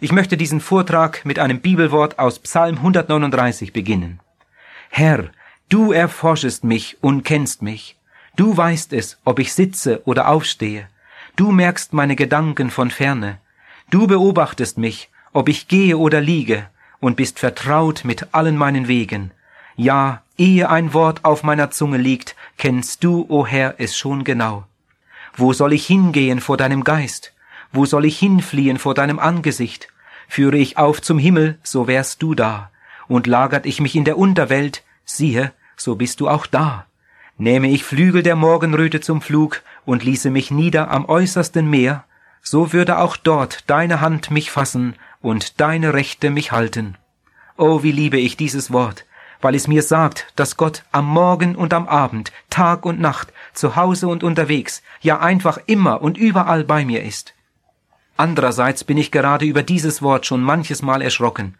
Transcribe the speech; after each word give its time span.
Ich 0.00 0.12
möchte 0.12 0.36
diesen 0.36 0.60
Vortrag 0.60 1.24
mit 1.24 1.40
einem 1.40 1.60
Bibelwort 1.60 2.20
aus 2.20 2.38
Psalm 2.38 2.76
139 2.76 3.72
beginnen. 3.72 4.20
Herr, 4.90 5.30
du 5.68 5.90
erforschest 5.90 6.62
mich 6.62 6.98
und 7.00 7.24
kennst 7.24 7.62
mich. 7.62 7.96
Du 8.36 8.56
weißt 8.56 8.92
es, 8.92 9.18
ob 9.24 9.40
ich 9.40 9.52
sitze 9.52 10.02
oder 10.04 10.28
aufstehe. 10.28 10.88
Du 11.34 11.50
merkst 11.50 11.92
meine 11.92 12.14
Gedanken 12.14 12.70
von 12.70 12.92
ferne. 12.92 13.38
Du 13.90 14.06
beobachtest 14.06 14.78
mich, 14.78 15.10
ob 15.32 15.48
ich 15.48 15.66
gehe 15.66 15.98
oder 15.98 16.20
liege, 16.20 16.68
und 17.00 17.16
bist 17.16 17.40
vertraut 17.40 18.04
mit 18.04 18.28
allen 18.32 18.56
meinen 18.56 18.86
Wegen. 18.86 19.32
Ja, 19.74 20.22
ehe 20.36 20.70
ein 20.70 20.94
Wort 20.94 21.24
auf 21.24 21.42
meiner 21.42 21.72
Zunge 21.72 21.98
liegt, 21.98 22.36
kennst 22.56 23.02
du, 23.02 23.22
o 23.22 23.40
oh 23.40 23.46
Herr, 23.46 23.74
es 23.78 23.98
schon 23.98 24.22
genau. 24.22 24.64
Wo 25.36 25.52
soll 25.52 25.72
ich 25.72 25.86
hingehen 25.86 26.40
vor 26.40 26.56
deinem 26.56 26.84
Geist? 26.84 27.32
Wo 27.72 27.84
soll 27.84 28.04
ich 28.04 28.18
hinfliehen 28.18 28.78
vor 28.78 28.94
deinem 28.94 29.18
Angesicht? 29.18 29.88
Führe 30.28 30.56
ich 30.56 30.78
auf 30.78 31.02
zum 31.02 31.18
Himmel, 31.18 31.58
so 31.62 31.86
wärst 31.86 32.22
du 32.22 32.34
da. 32.34 32.70
Und 33.08 33.26
lagert 33.26 33.66
ich 33.66 33.80
mich 33.80 33.94
in 33.96 34.04
der 34.04 34.18
Unterwelt, 34.18 34.82
siehe, 35.04 35.52
so 35.76 35.96
bist 35.96 36.20
du 36.20 36.28
auch 36.28 36.46
da. 36.46 36.86
Nähme 37.36 37.68
ich 37.70 37.84
Flügel 37.84 38.22
der 38.22 38.36
Morgenröte 38.36 39.00
zum 39.00 39.22
Flug 39.22 39.62
und 39.84 40.04
ließe 40.04 40.30
mich 40.30 40.50
nieder 40.50 40.90
am 40.90 41.04
äußersten 41.04 41.68
Meer, 41.68 42.04
so 42.42 42.72
würde 42.72 42.98
auch 42.98 43.16
dort 43.16 43.68
deine 43.70 44.00
Hand 44.00 44.30
mich 44.30 44.50
fassen 44.50 44.94
und 45.20 45.60
deine 45.60 45.94
Rechte 45.94 46.30
mich 46.30 46.52
halten. 46.52 46.96
Oh, 47.56 47.82
wie 47.82 47.92
liebe 47.92 48.18
ich 48.18 48.36
dieses 48.36 48.72
Wort, 48.72 49.04
weil 49.40 49.54
es 49.54 49.68
mir 49.68 49.82
sagt, 49.82 50.32
dass 50.36 50.56
Gott 50.56 50.84
am 50.92 51.06
Morgen 51.06 51.56
und 51.56 51.72
am 51.72 51.88
Abend, 51.88 52.32
Tag 52.50 52.84
und 52.84 53.00
Nacht, 53.00 53.32
zu 53.52 53.76
Hause 53.76 54.08
und 54.08 54.22
unterwegs, 54.22 54.82
ja 55.00 55.20
einfach 55.20 55.58
immer 55.66 56.02
und 56.02 56.18
überall 56.18 56.64
bei 56.64 56.84
mir 56.84 57.02
ist. 57.02 57.34
Andererseits 58.18 58.82
bin 58.82 58.98
ich 58.98 59.12
gerade 59.12 59.46
über 59.46 59.62
dieses 59.62 60.02
Wort 60.02 60.26
schon 60.26 60.42
manches 60.42 60.82
Mal 60.82 61.02
erschrocken. 61.02 61.54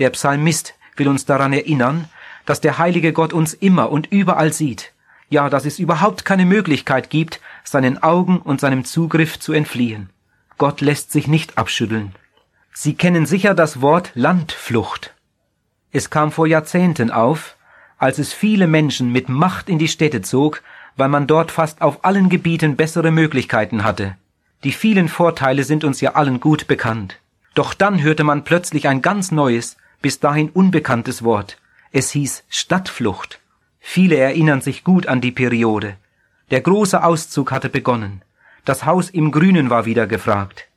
Der 0.00 0.10
Psalmist 0.10 0.74
will 0.96 1.06
uns 1.06 1.24
daran 1.24 1.52
erinnern, 1.52 2.08
dass 2.46 2.60
der 2.60 2.78
heilige 2.78 3.12
Gott 3.12 3.32
uns 3.32 3.54
immer 3.54 3.92
und 3.92 4.08
überall 4.10 4.52
sieht, 4.52 4.92
ja, 5.28 5.48
dass 5.48 5.66
es 5.66 5.78
überhaupt 5.78 6.24
keine 6.24 6.46
Möglichkeit 6.46 7.10
gibt, 7.10 7.40
seinen 7.62 8.02
Augen 8.02 8.38
und 8.38 8.60
seinem 8.60 8.84
Zugriff 8.84 9.38
zu 9.38 9.52
entfliehen. 9.52 10.10
Gott 10.58 10.80
lässt 10.80 11.12
sich 11.12 11.28
nicht 11.28 11.56
abschütteln. 11.56 12.12
Sie 12.72 12.94
kennen 12.94 13.24
sicher 13.24 13.54
das 13.54 13.80
Wort 13.80 14.10
Landflucht. 14.14 15.14
Es 15.92 16.10
kam 16.10 16.32
vor 16.32 16.48
Jahrzehnten 16.48 17.12
auf, 17.12 17.56
als 17.98 18.18
es 18.18 18.32
viele 18.32 18.66
Menschen 18.66 19.12
mit 19.12 19.28
Macht 19.28 19.68
in 19.68 19.78
die 19.78 19.86
Städte 19.86 20.22
zog, 20.22 20.62
weil 20.96 21.08
man 21.08 21.28
dort 21.28 21.52
fast 21.52 21.82
auf 21.82 22.04
allen 22.04 22.28
Gebieten 22.30 22.74
bessere 22.74 23.12
Möglichkeiten 23.12 23.84
hatte. 23.84 24.16
Die 24.62 24.72
vielen 24.72 25.08
Vorteile 25.08 25.64
sind 25.64 25.84
uns 25.84 26.00
ja 26.00 26.14
allen 26.14 26.38
gut 26.38 26.66
bekannt. 26.66 27.18
Doch 27.54 27.72
dann 27.72 28.02
hörte 28.02 28.24
man 28.24 28.44
plötzlich 28.44 28.88
ein 28.88 29.00
ganz 29.00 29.32
neues, 29.32 29.76
bis 30.02 30.20
dahin 30.20 30.50
unbekanntes 30.50 31.24
Wort. 31.24 31.58
Es 31.92 32.10
hieß 32.10 32.44
Stadtflucht. 32.48 33.40
Viele 33.80 34.16
erinnern 34.16 34.60
sich 34.60 34.84
gut 34.84 35.06
an 35.06 35.20
die 35.20 35.32
Periode. 35.32 35.96
Der 36.50 36.60
große 36.60 37.02
Auszug 37.02 37.52
hatte 37.52 37.70
begonnen. 37.70 38.22
Das 38.64 38.84
Haus 38.84 39.08
im 39.08 39.30
Grünen 39.30 39.70
war 39.70 39.86
wieder 39.86 40.06
gefragt. 40.06 40.68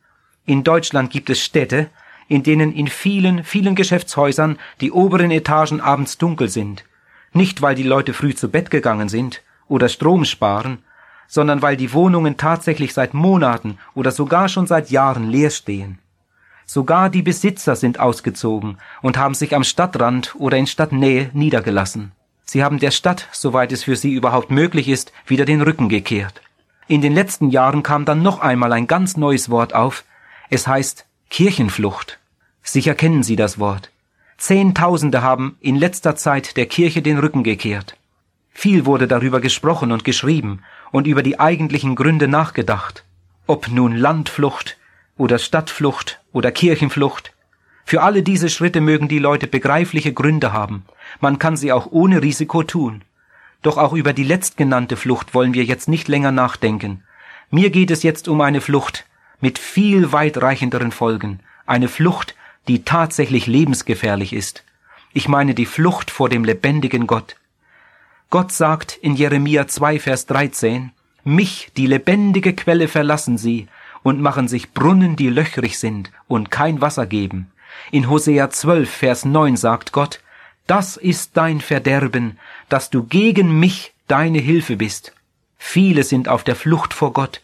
In 0.45 0.63
Deutschland 0.63 1.11
gibt 1.11 1.29
es 1.29 1.43
Städte, 1.43 1.89
in 2.27 2.43
denen 2.43 2.73
in 2.73 2.87
vielen, 2.87 3.43
vielen 3.43 3.75
Geschäftshäusern 3.75 4.57
die 4.79 4.91
oberen 4.91 5.31
Etagen 5.31 5.81
abends 5.81 6.17
dunkel 6.17 6.47
sind. 6.47 6.85
Nicht, 7.33 7.61
weil 7.61 7.75
die 7.75 7.83
Leute 7.83 8.13
früh 8.13 8.33
zu 8.33 8.49
Bett 8.49 8.71
gegangen 8.71 9.09
sind 9.09 9.41
oder 9.67 9.89
Strom 9.89 10.23
sparen, 10.23 10.79
sondern 11.27 11.61
weil 11.61 11.77
die 11.77 11.93
Wohnungen 11.93 12.38
tatsächlich 12.38 12.93
seit 12.93 13.13
Monaten 13.13 13.77
oder 13.93 14.11
sogar 14.11 14.49
schon 14.49 14.67
seit 14.67 14.91
Jahren 14.91 15.29
leer 15.29 15.49
stehen. 15.49 15.99
Sogar 16.66 17.09
die 17.09 17.21
Besitzer 17.21 17.75
sind 17.75 17.99
ausgezogen 17.99 18.77
und 19.02 19.17
haben 19.17 19.33
sich 19.33 19.55
am 19.55 19.63
Stadtrand 19.63 20.35
oder 20.38 20.57
in 20.57 20.67
Stadtnähe 20.67 21.29
niedergelassen. 21.33 22.13
Sie 22.45 22.63
haben 22.63 22.79
der 22.79 22.91
Stadt, 22.91 23.27
soweit 23.31 23.71
es 23.71 23.83
für 23.83 23.95
sie 23.95 24.13
überhaupt 24.13 24.51
möglich 24.51 24.88
ist, 24.88 25.11
wieder 25.25 25.45
den 25.45 25.61
Rücken 25.61 25.89
gekehrt. 25.89 26.41
In 26.88 27.01
den 27.01 27.13
letzten 27.13 27.50
Jahren 27.50 27.84
kam 27.84 28.05
dann 28.05 28.22
noch 28.22 28.40
einmal 28.40 28.73
ein 28.73 28.88
ganz 28.88 29.17
neues 29.17 29.50
Wort 29.50 29.73
auf. 29.73 30.03
Es 30.50 30.67
heißt 30.67 31.05
Kirchenflucht. 31.29 32.19
Sicher 32.61 32.95
kennen 32.95 33.23
Sie 33.23 33.35
das 33.35 33.59
Wort. 33.59 33.90
Zehntausende 34.38 35.22
haben 35.22 35.57
in 35.61 35.75
letzter 35.75 36.16
Zeit 36.16 36.57
der 36.57 36.66
Kirche 36.66 37.01
den 37.01 37.19
Rücken 37.19 37.44
gekehrt. 37.44 37.97
Viel 38.51 38.85
wurde 38.85 39.07
darüber 39.07 39.41
gesprochen 39.41 39.91
und 39.91 40.03
geschrieben 40.03 40.61
und 40.93 41.07
über 41.07 41.23
die 41.23 41.39
eigentlichen 41.39 41.95
Gründe 41.95 42.27
nachgedacht. 42.27 43.03
Ob 43.47 43.67
nun 43.67 43.95
Landflucht 43.95 44.77
oder 45.17 45.39
Stadtflucht 45.39 46.21
oder 46.31 46.51
Kirchenflucht. 46.51 47.33
Für 47.83 48.03
alle 48.03 48.21
diese 48.21 48.47
Schritte 48.47 48.79
mögen 48.79 49.07
die 49.07 49.17
Leute 49.17 49.47
begreifliche 49.47 50.13
Gründe 50.13 50.53
haben. 50.53 50.85
Man 51.19 51.39
kann 51.39 51.57
sie 51.57 51.71
auch 51.71 51.87
ohne 51.89 52.21
Risiko 52.21 52.61
tun. 52.61 53.01
Doch 53.63 53.77
auch 53.77 53.93
über 53.93 54.13
die 54.13 54.23
letztgenannte 54.23 54.95
Flucht 54.95 55.33
wollen 55.33 55.55
wir 55.55 55.63
jetzt 55.63 55.89
nicht 55.89 56.07
länger 56.07 56.31
nachdenken. 56.31 57.03
Mir 57.49 57.71
geht 57.71 57.89
es 57.89 58.03
jetzt 58.03 58.27
um 58.27 58.39
eine 58.41 58.61
Flucht 58.61 59.05
mit 59.41 59.57
viel 59.57 60.11
weitreichenderen 60.11 60.91
Folgen. 60.91 61.39
Eine 61.65 61.87
Flucht, 61.87 62.35
die 62.67 62.85
tatsächlich 62.85 63.47
lebensgefährlich 63.47 64.31
ist. 64.31 64.63
Ich 65.11 65.27
meine 65.27 65.55
die 65.55 65.65
Flucht 65.65 66.11
vor 66.11 66.29
dem 66.29 66.43
lebendigen 66.43 67.07
Gott. 67.07 67.35
Gott 68.33 68.51
sagt 68.51 68.97
in 68.99 69.16
Jeremia 69.16 69.67
2, 69.67 69.99
Vers 69.99 70.25
13, 70.25 70.91
Mich, 71.23 71.69
die 71.77 71.85
lebendige 71.85 72.55
Quelle, 72.55 72.88
verlassen 72.88 73.38
sie 73.38 73.67
und 74.01 74.21
machen 74.21 74.47
sich 74.47 74.73
Brunnen, 74.73 75.16
die 75.16 75.29
löchrig 75.29 75.77
sind 75.77 76.11
und 76.27 76.49
kein 76.49 76.81
Wasser 76.81 77.05
geben. 77.05 77.51
In 77.91 78.09
Hosea 78.09 78.49
12, 78.49 78.89
Vers 78.89 79.25
9 79.25 79.55
sagt 79.55 79.91
Gott, 79.91 80.19
Das 80.66 80.97
ist 80.97 81.38
dein 81.38 81.61
Verderben, 81.61 82.39
dass 82.69 82.89
du 82.89 83.03
gegen 83.03 83.59
mich 83.59 83.93
deine 84.07 84.39
Hilfe 84.39 84.77
bist. 84.77 85.13
Viele 85.59 86.03
sind 86.03 86.27
auf 86.27 86.43
der 86.43 86.55
Flucht 86.55 86.95
vor 86.95 87.13
Gott. 87.13 87.43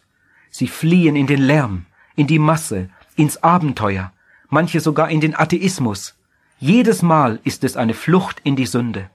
Sie 0.50 0.68
fliehen 0.68 1.16
in 1.16 1.28
den 1.28 1.44
Lärm, 1.44 1.86
in 2.16 2.26
die 2.26 2.40
Masse, 2.40 2.90
ins 3.16 3.44
Abenteuer, 3.44 4.12
manche 4.50 4.80
sogar 4.80 5.12
in 5.12 5.22
den 5.22 5.36
Atheismus. 5.36 6.16
Jedes 6.60 7.04
Mal 7.04 7.38
ist 7.44 7.64
es 7.64 7.78
eine 7.78 7.94
Flucht 7.94 8.42
in 8.44 8.56
die 8.56 8.66
Sünde. 8.66 9.12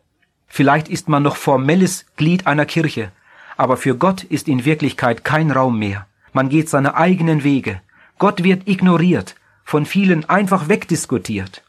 Vielleicht 0.57 0.89
ist 0.89 1.09
man 1.09 1.25
noch 1.25 1.35
formelles 1.35 2.07
Glied 2.17 2.47
einer 2.47 2.65
Kirche, 2.65 3.11
aber 3.57 3.77
für 3.77 3.97
Gott 3.97 4.23
ist 4.23 4.47
in 4.47 4.65
Wirklichkeit 4.65 5.25
kein 5.25 5.51
Raum 5.51 5.81
mehr. 5.81 6.07
Man 6.33 6.49
geht 6.49 6.69
seine 6.69 6.95
eigenen 6.95 7.43
Wege. 7.43 7.81
Gott 8.21 8.45
wird 8.45 8.69
ignoriert, 8.69 9.35
von 9.65 9.85
vielen 9.85 10.29
einfach 10.31 10.69
wegdiskutiert. 10.69 11.65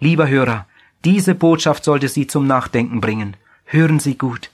Lieber 0.00 0.28
Hörer, 0.28 0.66
diese 1.04 1.36
Botschaft 1.36 1.84
sollte 1.84 2.08
Sie 2.08 2.26
zum 2.26 2.48
Nachdenken 2.48 3.00
bringen. 3.00 3.36
Hören 3.64 4.00
Sie 4.00 4.18
gut. 4.18 4.50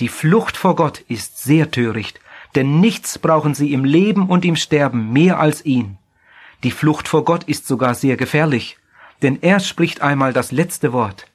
Die 0.00 0.08
Flucht 0.08 0.58
vor 0.58 0.76
Gott 0.76 0.98
ist 1.08 1.42
sehr 1.42 1.70
töricht, 1.70 2.20
denn 2.54 2.78
nichts 2.78 3.18
brauchen 3.18 3.54
Sie 3.54 3.72
im 3.72 3.86
Leben 3.86 4.28
und 4.28 4.44
im 4.44 4.54
Sterben 4.54 5.14
mehr 5.14 5.40
als 5.40 5.64
ihn. 5.64 5.96
Die 6.62 6.72
Flucht 6.72 7.08
vor 7.08 7.24
Gott 7.24 7.44
ist 7.44 7.66
sogar 7.66 7.94
sehr 7.94 8.18
gefährlich, 8.18 8.76
denn 9.22 9.38
er 9.40 9.60
spricht 9.60 10.02
einmal 10.02 10.34
das 10.34 10.52
letzte 10.52 10.92
Wort. 10.92 11.26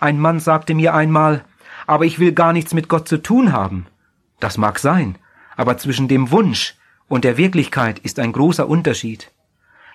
Ein 0.00 0.18
Mann 0.18 0.38
sagte 0.38 0.74
mir 0.74 0.94
einmal, 0.94 1.44
aber 1.86 2.04
ich 2.04 2.18
will 2.18 2.32
gar 2.32 2.52
nichts 2.52 2.74
mit 2.74 2.88
Gott 2.88 3.08
zu 3.08 3.18
tun 3.18 3.52
haben. 3.52 3.86
Das 4.40 4.58
mag 4.58 4.78
sein, 4.78 5.16
aber 5.56 5.76
zwischen 5.78 6.06
dem 6.06 6.30
Wunsch 6.30 6.76
und 7.08 7.24
der 7.24 7.36
Wirklichkeit 7.36 7.98
ist 7.98 8.18
ein 8.18 8.32
großer 8.32 8.68
Unterschied. 8.68 9.32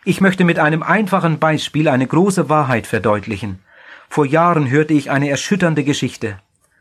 Ich 0.04 0.20
möchte 0.20 0.44
mit 0.44 0.60
einem 0.60 0.84
einfachen 0.84 1.40
Beispiel 1.40 1.88
eine 1.88 2.06
große 2.06 2.50
Wahrheit 2.50 2.88
verdeutlichen. 2.88 3.60
Vor 4.10 4.26
Jahren 4.26 4.70
hörte 4.70 4.94
ich 4.94 5.10
eine 5.10 5.30
erschütternde 5.30 5.86
Geschichte. 5.86 6.38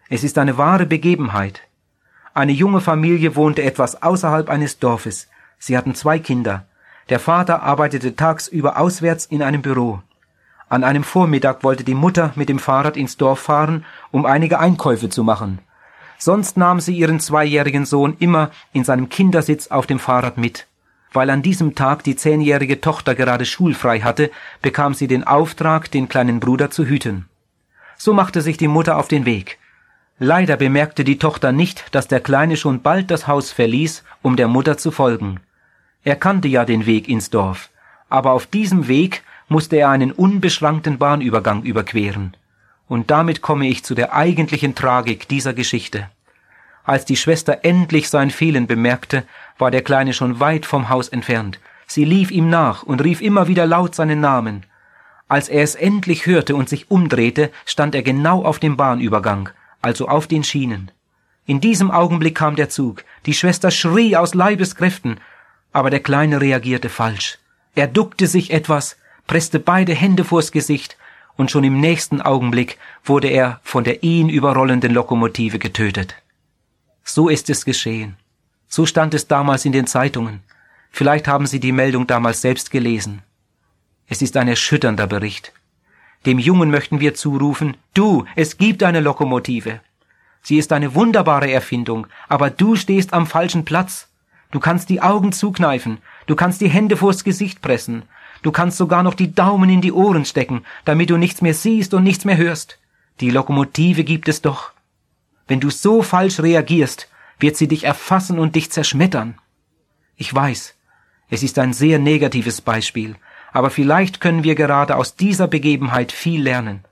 Es 0.08 0.24
ist 0.24 0.38
eine 0.38 0.58
wahre 0.58 0.86
Begebenheit. 0.86 1.62
Eine 2.34 2.52
junge 2.52 2.80
Familie 2.80 3.36
wohnte 3.36 3.62
etwas 3.62 4.02
außerhalb 4.02 4.48
eines 4.48 4.78
Dorfes. 4.78 5.28
Sie 5.58 5.76
hatten 5.76 5.94
zwei 5.94 6.18
Kinder. 6.18 6.66
Der 7.08 7.20
Vater 7.20 7.62
arbeitete 7.62 8.16
tagsüber 8.16 8.78
auswärts 8.78 9.26
in 9.26 9.42
einem 9.42 9.62
Büro. 9.62 10.02
An 10.72 10.84
einem 10.84 11.04
Vormittag 11.04 11.64
wollte 11.64 11.84
die 11.84 11.92
Mutter 11.92 12.32
mit 12.34 12.48
dem 12.48 12.58
Fahrrad 12.58 12.96
ins 12.96 13.18
Dorf 13.18 13.40
fahren, 13.40 13.84
um 14.10 14.24
einige 14.24 14.58
Einkäufe 14.58 15.10
zu 15.10 15.22
machen. 15.22 15.58
Sonst 16.16 16.56
nahm 16.56 16.80
sie 16.80 16.96
ihren 16.96 17.20
zweijährigen 17.20 17.84
Sohn 17.84 18.16
immer 18.20 18.50
in 18.72 18.82
seinem 18.82 19.10
Kindersitz 19.10 19.66
auf 19.66 19.86
dem 19.86 19.98
Fahrrad 19.98 20.38
mit. 20.38 20.66
Weil 21.12 21.28
an 21.28 21.42
diesem 21.42 21.74
Tag 21.74 22.04
die 22.04 22.16
zehnjährige 22.16 22.80
Tochter 22.80 23.14
gerade 23.14 23.44
schulfrei 23.44 24.00
hatte, 24.00 24.30
bekam 24.62 24.94
sie 24.94 25.08
den 25.08 25.24
Auftrag, 25.24 25.90
den 25.90 26.08
kleinen 26.08 26.40
Bruder 26.40 26.70
zu 26.70 26.86
hüten. 26.86 27.28
So 27.98 28.14
machte 28.14 28.40
sich 28.40 28.56
die 28.56 28.66
Mutter 28.66 28.96
auf 28.96 29.08
den 29.08 29.26
Weg. 29.26 29.58
Leider 30.18 30.56
bemerkte 30.56 31.04
die 31.04 31.18
Tochter 31.18 31.52
nicht, 31.52 31.94
dass 31.94 32.08
der 32.08 32.20
Kleine 32.20 32.56
schon 32.56 32.80
bald 32.80 33.10
das 33.10 33.26
Haus 33.26 33.52
verließ, 33.52 34.04
um 34.22 34.36
der 34.36 34.48
Mutter 34.48 34.78
zu 34.78 34.90
folgen. 34.90 35.40
Er 36.02 36.16
kannte 36.16 36.48
ja 36.48 36.64
den 36.64 36.86
Weg 36.86 37.10
ins 37.10 37.28
Dorf, 37.28 37.68
aber 38.08 38.32
auf 38.32 38.46
diesem 38.46 38.88
Weg 38.88 39.22
musste 39.52 39.76
er 39.76 39.90
einen 39.90 40.10
unbeschrankten 40.10 40.98
Bahnübergang 40.98 41.62
überqueren. 41.62 42.36
Und 42.88 43.12
damit 43.12 43.42
komme 43.42 43.68
ich 43.68 43.84
zu 43.84 43.94
der 43.94 44.12
eigentlichen 44.14 44.74
Tragik 44.74 45.28
dieser 45.28 45.54
Geschichte. 45.54 46.08
Als 46.84 47.04
die 47.04 47.16
Schwester 47.16 47.60
endlich 47.62 48.08
sein 48.08 48.30
Fehlen 48.30 48.66
bemerkte, 48.66 49.22
war 49.58 49.70
der 49.70 49.82
Kleine 49.82 50.14
schon 50.14 50.40
weit 50.40 50.66
vom 50.66 50.88
Haus 50.88 51.08
entfernt. 51.08 51.60
Sie 51.86 52.04
lief 52.04 52.30
ihm 52.32 52.50
nach 52.50 52.82
und 52.82 53.04
rief 53.04 53.20
immer 53.20 53.46
wieder 53.46 53.66
laut 53.66 53.94
seinen 53.94 54.20
Namen. 54.20 54.64
Als 55.28 55.48
er 55.48 55.62
es 55.62 55.76
endlich 55.76 56.26
hörte 56.26 56.56
und 56.56 56.68
sich 56.68 56.90
umdrehte, 56.90 57.50
stand 57.66 57.94
er 57.94 58.02
genau 58.02 58.44
auf 58.44 58.58
dem 58.58 58.76
Bahnübergang, 58.76 59.50
also 59.80 60.08
auf 60.08 60.26
den 60.26 60.42
Schienen. 60.42 60.90
In 61.46 61.60
diesem 61.60 61.90
Augenblick 61.90 62.34
kam 62.34 62.56
der 62.56 62.68
Zug. 62.68 63.04
Die 63.26 63.34
Schwester 63.34 63.70
schrie 63.70 64.16
aus 64.16 64.34
Leibeskräften, 64.34 65.20
aber 65.72 65.90
der 65.90 66.00
Kleine 66.00 66.40
reagierte 66.40 66.88
falsch. 66.88 67.38
Er 67.74 67.86
duckte 67.86 68.26
sich 68.26 68.50
etwas, 68.50 68.96
presste 69.26 69.58
beide 69.58 69.94
Hände 69.94 70.24
vors 70.24 70.52
Gesicht, 70.52 70.96
und 71.36 71.50
schon 71.50 71.64
im 71.64 71.80
nächsten 71.80 72.20
Augenblick 72.20 72.78
wurde 73.04 73.28
er 73.28 73.60
von 73.62 73.84
der 73.84 74.02
ihn 74.02 74.28
überrollenden 74.28 74.92
Lokomotive 74.92 75.58
getötet. 75.58 76.14
So 77.04 77.28
ist 77.28 77.48
es 77.50 77.64
geschehen. 77.64 78.16
So 78.68 78.86
stand 78.86 79.14
es 79.14 79.28
damals 79.28 79.64
in 79.64 79.72
den 79.72 79.86
Zeitungen. 79.86 80.40
Vielleicht 80.90 81.26
haben 81.26 81.46
Sie 81.46 81.58
die 81.58 81.72
Meldung 81.72 82.06
damals 82.06 82.42
selbst 82.42 82.70
gelesen. 82.70 83.22
Es 84.06 84.20
ist 84.22 84.36
ein 84.36 84.48
erschütternder 84.48 85.06
Bericht. 85.06 85.52
Dem 86.26 86.38
Jungen 86.38 86.70
möchten 86.70 87.00
wir 87.00 87.14
zurufen, 87.14 87.76
du, 87.94 88.26
es 88.36 88.58
gibt 88.58 88.82
eine 88.82 89.00
Lokomotive. 89.00 89.80
Sie 90.42 90.58
ist 90.58 90.72
eine 90.72 90.94
wunderbare 90.94 91.50
Erfindung, 91.50 92.06
aber 92.28 92.50
du 92.50 92.76
stehst 92.76 93.12
am 93.12 93.26
falschen 93.26 93.64
Platz. 93.64 94.08
Du 94.52 94.60
kannst 94.60 94.90
die 94.90 95.00
Augen 95.00 95.32
zukneifen, 95.32 95.98
du 96.26 96.36
kannst 96.36 96.60
die 96.60 96.68
Hände 96.68 96.98
vors 96.98 97.24
Gesicht 97.24 97.62
pressen, 97.62 98.02
du 98.42 98.52
kannst 98.52 98.76
sogar 98.76 99.02
noch 99.02 99.14
die 99.14 99.34
Daumen 99.34 99.70
in 99.70 99.80
die 99.80 99.92
Ohren 99.92 100.26
stecken, 100.26 100.64
damit 100.84 101.08
du 101.08 101.16
nichts 101.16 101.40
mehr 101.40 101.54
siehst 101.54 101.94
und 101.94 102.04
nichts 102.04 102.26
mehr 102.26 102.36
hörst. 102.36 102.78
Die 103.20 103.30
Lokomotive 103.30 104.04
gibt 104.04 104.28
es 104.28 104.42
doch. 104.42 104.72
Wenn 105.48 105.60
du 105.60 105.70
so 105.70 106.02
falsch 106.02 106.38
reagierst, 106.38 107.08
wird 107.38 107.56
sie 107.56 107.66
dich 107.66 107.84
erfassen 107.84 108.38
und 108.38 108.54
dich 108.54 108.70
zerschmettern. 108.70 109.38
Ich 110.16 110.32
weiß, 110.32 110.74
es 111.30 111.42
ist 111.42 111.58
ein 111.58 111.72
sehr 111.72 111.98
negatives 111.98 112.60
Beispiel, 112.60 113.16
aber 113.52 113.70
vielleicht 113.70 114.20
können 114.20 114.44
wir 114.44 114.54
gerade 114.54 114.96
aus 114.96 115.16
dieser 115.16 115.48
Begebenheit 115.48 116.12
viel 116.12 116.42
lernen. 116.42 116.84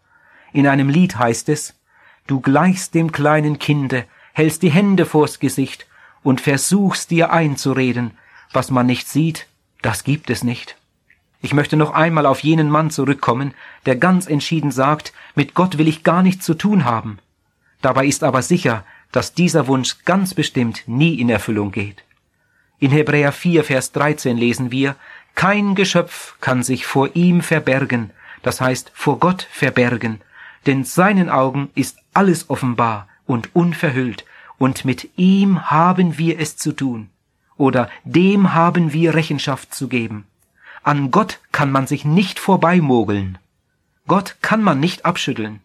In 0.54 0.66
einem 0.66 0.88
Lied 0.88 1.18
heißt 1.18 1.50
es, 1.50 1.76
Du 2.26 2.40
gleichst 2.40 2.94
dem 2.94 3.12
kleinen 3.12 3.58
Kinde, 3.58 4.06
hältst 4.32 4.62
die 4.62 4.70
Hände 4.70 5.04
vors 5.04 5.40
Gesicht 5.40 5.86
und 6.22 6.40
versuchst 6.40 7.10
dir 7.10 7.32
einzureden, 7.32 8.12
was 8.52 8.70
man 8.70 8.86
nicht 8.86 9.08
sieht, 9.08 9.46
das 9.82 10.04
gibt 10.04 10.30
es 10.30 10.44
nicht. 10.44 10.76
Ich 11.42 11.54
möchte 11.54 11.76
noch 11.76 11.92
einmal 11.92 12.26
auf 12.26 12.40
jenen 12.40 12.68
Mann 12.68 12.90
zurückkommen, 12.90 13.54
der 13.86 13.96
ganz 13.96 14.26
entschieden 14.26 14.70
sagt, 14.70 15.12
mit 15.34 15.54
Gott 15.54 15.78
will 15.78 15.88
ich 15.88 16.04
gar 16.04 16.22
nichts 16.22 16.44
zu 16.44 16.54
tun 16.54 16.84
haben. 16.84 17.18
Dabei 17.80 18.06
ist 18.06 18.24
aber 18.24 18.42
sicher, 18.42 18.84
dass 19.10 19.32
dieser 19.32 19.66
Wunsch 19.66 20.04
ganz 20.04 20.34
bestimmt 20.34 20.82
nie 20.86 21.14
in 21.14 21.30
Erfüllung 21.30 21.72
geht. 21.72 22.04
In 22.78 22.90
Hebräer 22.90 23.32
4, 23.32 23.64
Vers 23.64 23.92
13 23.92 24.36
lesen 24.36 24.70
wir, 24.70 24.96
kein 25.34 25.74
Geschöpf 25.74 26.36
kann 26.40 26.62
sich 26.62 26.86
vor 26.86 27.14
ihm 27.14 27.40
verbergen, 27.40 28.10
das 28.42 28.60
heißt 28.60 28.90
vor 28.94 29.18
Gott 29.18 29.46
verbergen, 29.50 30.20
denn 30.66 30.84
seinen 30.84 31.30
Augen 31.30 31.70
ist 31.74 31.98
alles 32.12 32.50
offenbar 32.50 33.08
und 33.26 33.54
unverhüllt, 33.54 34.24
und 34.60 34.84
mit 34.84 35.08
ihm 35.16 35.70
haben 35.70 36.18
wir 36.18 36.38
es 36.38 36.58
zu 36.58 36.72
tun, 36.72 37.08
oder 37.56 37.88
dem 38.04 38.52
haben 38.52 38.92
wir 38.92 39.14
Rechenschaft 39.14 39.74
zu 39.74 39.88
geben. 39.88 40.26
An 40.82 41.10
Gott 41.10 41.40
kann 41.50 41.72
man 41.72 41.86
sich 41.86 42.04
nicht 42.04 42.38
vorbeimogeln. 42.38 43.38
Gott 44.06 44.36
kann 44.42 44.62
man 44.62 44.78
nicht 44.78 45.06
abschütteln. 45.06 45.60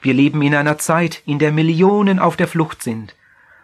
Wir 0.00 0.14
leben 0.14 0.42
in 0.42 0.56
einer 0.56 0.78
Zeit, 0.78 1.22
in 1.26 1.38
der 1.38 1.52
Millionen 1.52 2.18
auf 2.18 2.34
der 2.36 2.48
Flucht 2.48 2.82
sind, 2.82 3.14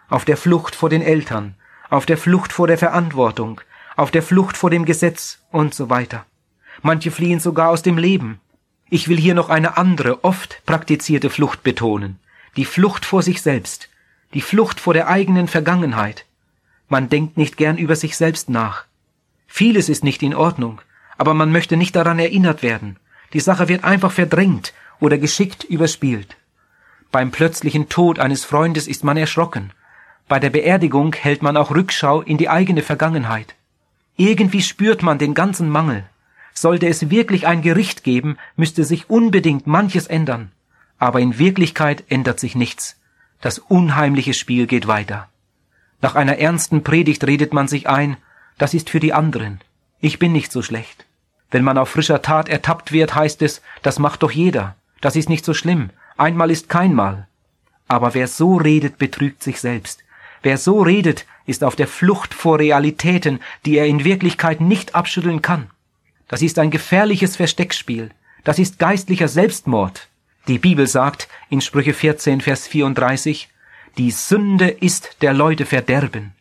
auf 0.07 0.23
der 0.23 0.37
Flucht 0.37 0.73
vor 0.73 0.89
den 0.89 1.01
Eltern, 1.01 1.55
auf 1.89 2.05
der 2.05 2.17
Flucht 2.17 2.53
vor 2.53 2.67
der 2.67 2.77
Verantwortung, 2.77 3.59
auf 3.97 4.09
der 4.09 4.23
Flucht 4.23 4.55
vor 4.55 4.69
dem 4.69 4.85
Gesetz 4.85 5.39
und 5.51 5.73
so 5.73 5.89
weiter. 5.89 6.25
Manche 6.81 7.11
fliehen 7.11 7.41
sogar 7.41 7.67
aus 7.71 7.81
dem 7.81 7.97
Leben. 7.97 8.39
Ich 8.89 9.09
will 9.09 9.17
hier 9.17 9.35
noch 9.35 9.49
eine 9.49 9.75
andere, 9.75 10.23
oft 10.23 10.65
praktizierte 10.65 11.29
Flucht 11.29 11.61
betonen. 11.61 12.19
Die 12.55 12.65
Flucht 12.65 13.03
vor 13.03 13.21
sich 13.21 13.41
selbst, 13.41 13.89
die 14.33 14.41
Flucht 14.41 14.79
vor 14.79 14.93
der 14.93 15.07
eigenen 15.07 15.47
Vergangenheit. 15.47 16.25
Man 16.87 17.09
denkt 17.09 17.37
nicht 17.37 17.57
gern 17.57 17.77
über 17.77 17.95
sich 17.95 18.17
selbst 18.17 18.49
nach. 18.49 18.85
Vieles 19.47 19.89
ist 19.89 20.03
nicht 20.03 20.23
in 20.23 20.35
Ordnung, 20.35 20.81
aber 21.17 21.33
man 21.33 21.51
möchte 21.51 21.77
nicht 21.77 21.95
daran 21.95 22.19
erinnert 22.19 22.63
werden. 22.63 22.97
Die 23.33 23.39
Sache 23.39 23.67
wird 23.67 23.83
einfach 23.83 24.11
verdrängt 24.11 24.73
oder 24.99 25.17
geschickt 25.17 25.63
überspielt. 25.63 26.37
Beim 27.11 27.31
plötzlichen 27.31 27.89
Tod 27.89 28.19
eines 28.19 28.45
Freundes 28.45 28.87
ist 28.87 29.03
man 29.03 29.17
erschrocken. 29.17 29.71
Bei 30.29 30.39
der 30.39 30.49
Beerdigung 30.49 31.13
hält 31.13 31.41
man 31.41 31.57
auch 31.57 31.71
Rückschau 31.71 32.21
in 32.21 32.37
die 32.37 32.47
eigene 32.47 32.81
Vergangenheit. 32.81 33.55
Irgendwie 34.15 34.61
spürt 34.61 35.03
man 35.03 35.17
den 35.17 35.33
ganzen 35.33 35.69
Mangel. 35.69 36.05
Sollte 36.53 36.87
es 36.87 37.09
wirklich 37.09 37.47
ein 37.47 37.61
Gericht 37.61 38.03
geben, 38.03 38.37
müsste 38.55 38.85
sich 38.85 39.09
unbedingt 39.09 39.67
manches 39.67 40.07
ändern. 40.07 40.51
Aber 40.99 41.19
in 41.19 41.37
Wirklichkeit 41.37 42.05
ändert 42.07 42.39
sich 42.39 42.55
nichts. 42.55 43.00
Das 43.41 43.59
unheimliche 43.59 44.33
Spiel 44.33 44.67
geht 44.67 44.87
weiter. 44.87 45.27
Nach 46.01 46.15
einer 46.15 46.37
ernsten 46.37 46.83
Predigt 46.83 47.25
redet 47.25 47.53
man 47.53 47.67
sich 47.67 47.89
ein, 47.89 48.17
das 48.57 48.73
ist 48.73 48.89
für 48.89 48.99
die 48.99 49.13
anderen. 49.13 49.59
Ich 49.99 50.19
bin 50.19 50.31
nicht 50.31 50.51
so 50.51 50.61
schlecht. 50.61 51.05
Wenn 51.49 51.63
man 51.63 51.77
auf 51.77 51.89
frischer 51.89 52.21
Tat 52.21 52.49
ertappt 52.49 52.91
wird, 52.91 53.13
heißt 53.15 53.41
es, 53.41 53.61
das 53.81 53.99
macht 53.99 54.23
doch 54.23 54.31
jeder. 54.31 54.75
Das 55.01 55.15
ist 55.15 55.29
nicht 55.29 55.43
so 55.43 55.53
schlimm. 55.53 55.89
Einmal 56.17 56.51
ist 56.51 56.69
kein 56.69 56.93
Mal. 56.93 57.27
Aber 57.87 58.13
wer 58.13 58.27
so 58.27 58.55
redet, 58.55 58.97
betrügt 58.97 59.43
sich 59.43 59.59
selbst. 59.59 60.03
Wer 60.43 60.57
so 60.57 60.81
redet, 60.81 61.25
ist 61.45 61.63
auf 61.63 61.75
der 61.75 61.87
Flucht 61.87 62.33
vor 62.33 62.59
Realitäten, 62.59 63.39
die 63.65 63.77
er 63.77 63.87
in 63.87 64.03
Wirklichkeit 64.03 64.61
nicht 64.61 64.95
abschütteln 64.95 65.41
kann. 65.41 65.69
Das 66.27 66.41
ist 66.41 66.57
ein 66.59 66.71
gefährliches 66.71 67.35
Versteckspiel. 67.35 68.11
Das 68.43 68.59
ist 68.59 68.79
geistlicher 68.79 69.27
Selbstmord. 69.27 70.07
Die 70.47 70.57
Bibel 70.57 70.87
sagt 70.87 71.27
in 71.49 71.61
Sprüche 71.61 71.93
14, 71.93 72.41
Vers 72.41 72.67
34, 72.67 73.49
die 73.97 74.11
Sünde 74.11 74.69
ist 74.69 75.17
der 75.21 75.33
Leute 75.33 75.65
Verderben. 75.65 76.33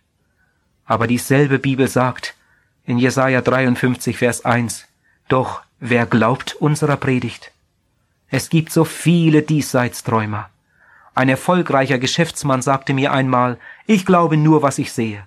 Aber 0.87 1.06
dieselbe 1.06 1.58
Bibel 1.58 1.87
sagt 1.87 2.35
in 2.87 2.99
Jesaja 2.99 3.43
53, 3.43 4.17
Vers 4.17 4.44
1, 4.44 4.87
doch 5.29 5.61
wer 5.81 6.06
glaubt 6.06 6.55
unserer 6.55 6.97
Predigt? 6.97 7.52
Es 8.29 8.49
gibt 8.49 8.73
so 8.73 8.85
viele 8.85 9.43
Diesseitsträumer. 9.43 10.49
Ein 11.14 11.29
erfolgreicher 11.29 11.99
Geschäftsmann 11.99 12.62
sagte 12.62 12.94
mir 12.94 13.12
einmal, 13.12 13.58
ich 13.87 14.06
glaube 14.06 14.37
nur, 14.37 14.62
was 14.62 14.79
ich 14.79 14.93
sehe. 14.93 15.25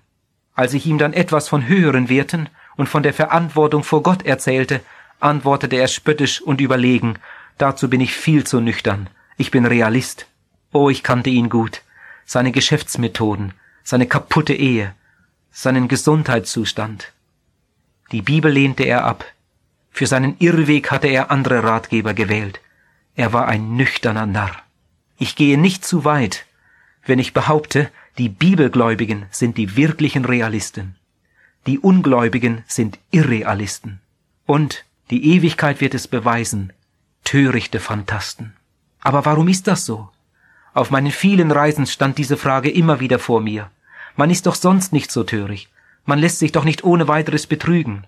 Als 0.56 0.74
ich 0.74 0.86
ihm 0.88 0.98
dann 0.98 1.14
etwas 1.14 1.48
von 1.48 1.68
höheren 1.68 2.10
Werten 2.10 2.50
und 2.75 2.90
von 2.90 3.04
der 3.04 3.14
Verantwortung 3.14 3.84
vor 3.84 4.02
Gott 4.02 4.25
erzählte, 4.25 4.81
antwortete 5.20 5.75
er 5.75 5.88
spöttisch 5.88 6.42
und 6.42 6.62
überlegen, 6.62 7.20
Dazu 7.63 7.89
bin 7.89 8.01
ich 8.01 8.13
viel 8.13 8.46
zu 8.46 8.60
nüchtern. 8.60 9.10
Ich 9.38 9.50
bin 9.50 9.65
Realist. 9.65 10.27
Oh, 10.74 10.89
ich 10.89 11.01
kannte 11.01 11.29
ihn 11.29 11.48
gut. 11.48 11.82
Seine 12.25 12.51
Geschäftsmethoden, 12.51 13.53
seine 13.86 14.05
kaputte 14.05 14.53
Ehe, 14.53 14.93
seinen 15.50 15.88
Gesundheitszustand. 15.88 17.13
Die 18.12 18.22
Bibel 18.22 18.51
lehnte 18.51 18.84
er 18.84 19.05
ab. 19.05 19.24
Für 19.91 20.08
seinen 20.08 20.36
Irrweg 20.39 20.91
hatte 20.91 21.08
er 21.08 21.32
andere 21.32 21.63
Ratgeber 21.63 22.13
gewählt. 22.13 22.60
Er 23.15 23.32
war 23.32 23.48
ein 23.48 23.77
nüchterner 23.77 24.25
Narr. 24.25 24.62
Ich 25.17 25.38
gehe 25.38 25.58
nicht 25.58 25.86
zu 25.86 26.03
weit, 26.03 26.46
wenn 27.05 27.17
ich 27.17 27.32
behaupte, 27.32 27.89
die 28.17 28.27
Bibelgläubigen 28.27 29.27
sind 29.32 29.58
die 29.58 29.77
wirklichen 29.77 30.25
Realisten. 30.25 30.98
Die 31.65 31.79
Ungläubigen 31.79 32.65
sind 32.67 33.00
Irrealisten. 33.12 34.01
Und 34.46 34.84
die 35.12 35.34
Ewigkeit 35.34 35.79
wird 35.79 35.93
es 35.93 36.10
beweisen, 36.10 36.74
törichte 37.24 37.80
Fantasten. 37.80 38.53
Aber 39.01 39.25
warum 39.25 39.48
ist 39.48 39.68
das 39.68 39.86
so? 39.86 40.10
Auf 40.74 40.92
meinen 40.92 41.12
vielen 41.12 41.51
Reisen 41.51 41.86
stand 41.86 42.18
diese 42.18 42.38
Frage 42.38 42.70
immer 42.70 43.00
wieder 43.00 43.20
vor 43.20 43.42
mir. 43.42 43.70
Man 44.15 44.30
ist 44.30 44.46
doch 44.46 44.56
sonst 44.56 44.94
nicht 44.94 45.12
so 45.12 45.24
töricht. 45.24 45.70
Man 46.06 46.20
lässt 46.20 46.39
sich 46.39 46.51
doch 46.51 46.63
nicht 46.63 46.84
ohne 46.84 47.08
weiteres 47.08 47.48
betrügen. 47.48 48.06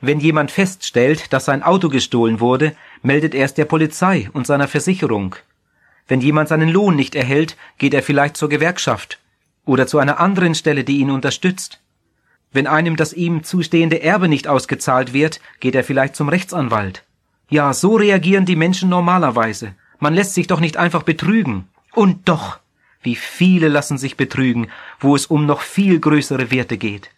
Wenn 0.00 0.18
jemand 0.18 0.50
feststellt, 0.50 1.32
dass 1.32 1.44
sein 1.44 1.62
Auto 1.62 1.88
gestohlen 1.88 2.40
wurde, 2.40 2.74
meldet 3.02 3.34
er 3.34 3.44
es 3.44 3.54
der 3.54 3.66
Polizei 3.66 4.28
und 4.32 4.46
seiner 4.46 4.66
Versicherung. 4.66 5.36
Wenn 6.08 6.20
jemand 6.20 6.48
seinen 6.48 6.68
Lohn 6.68 6.96
nicht 6.96 7.14
erhält, 7.14 7.56
geht 7.78 7.94
er 7.94 8.02
vielleicht 8.02 8.36
zur 8.36 8.48
Gewerkschaft 8.48 9.20
oder 9.64 9.86
zu 9.86 9.98
einer 9.98 10.18
anderen 10.18 10.54
Stelle, 10.54 10.82
die 10.82 10.98
ihn 10.98 11.10
unterstützt. 11.10 11.80
Wenn 12.50 12.66
einem 12.66 12.96
das 12.96 13.12
ihm 13.12 13.44
zustehende 13.44 14.02
Erbe 14.02 14.28
nicht 14.28 14.48
ausgezahlt 14.48 15.12
wird, 15.12 15.40
geht 15.60 15.74
er 15.74 15.84
vielleicht 15.84 16.16
zum 16.16 16.28
Rechtsanwalt. 16.28 17.04
Ja, 17.52 17.74
so 17.74 17.96
reagieren 17.96 18.46
die 18.46 18.56
Menschen 18.56 18.88
normalerweise. 18.88 19.74
Man 19.98 20.14
lässt 20.14 20.32
sich 20.32 20.46
doch 20.46 20.58
nicht 20.58 20.78
einfach 20.78 21.02
betrügen. 21.02 21.68
Und 21.92 22.26
doch, 22.26 22.58
wie 23.02 23.14
viele 23.14 23.68
lassen 23.68 23.98
sich 23.98 24.16
betrügen, 24.16 24.68
wo 25.00 25.14
es 25.14 25.26
um 25.26 25.44
noch 25.44 25.60
viel 25.60 26.00
größere 26.00 26.50
Werte 26.50 26.78
geht. 26.78 27.10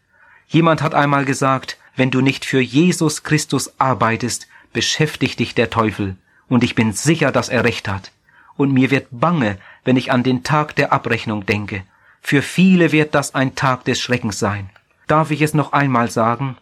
Jemand 0.49 0.83
hat 0.83 0.93
einmal 0.93 1.25
gesagt, 1.25 1.79
wenn 1.95 2.11
du 2.11 2.21
nicht 2.21 2.45
für 2.45 2.59
Jesus 2.59 3.23
Christus 3.23 3.79
arbeitest, 3.79 4.49
beschäftigt 4.73 5.38
dich 5.38 5.55
der 5.55 5.71
Teufel. 5.71 6.17
Und 6.49 6.64
ich 6.64 6.75
bin 6.75 6.93
sicher, 6.93 7.31
dass 7.31 7.49
er 7.49 7.62
recht 7.62 7.87
hat. 7.87 8.11
Und 8.57 8.73
mir 8.73 8.91
wird 8.91 9.07
bange, 9.12 9.59
wenn 9.85 9.97
ich 9.97 10.11
an 10.11 10.25
den 10.25 10.43
Tag 10.43 10.75
der 10.75 10.93
Abrechnung 10.93 11.47
denke. 11.47 11.85
Für 12.23 12.43
viele 12.43 12.91
wird 12.91 13.14
das 13.14 13.37
ein 13.37 13.55
Tag 13.55 13.85
des 13.85 14.00
Schreckens 14.00 14.41
sein. 14.41 14.69
Darf 15.07 15.31
ich 15.31 15.43
es 15.43 15.55
noch 15.55 15.73
einmal 15.73 16.11
sagen? 16.11 16.57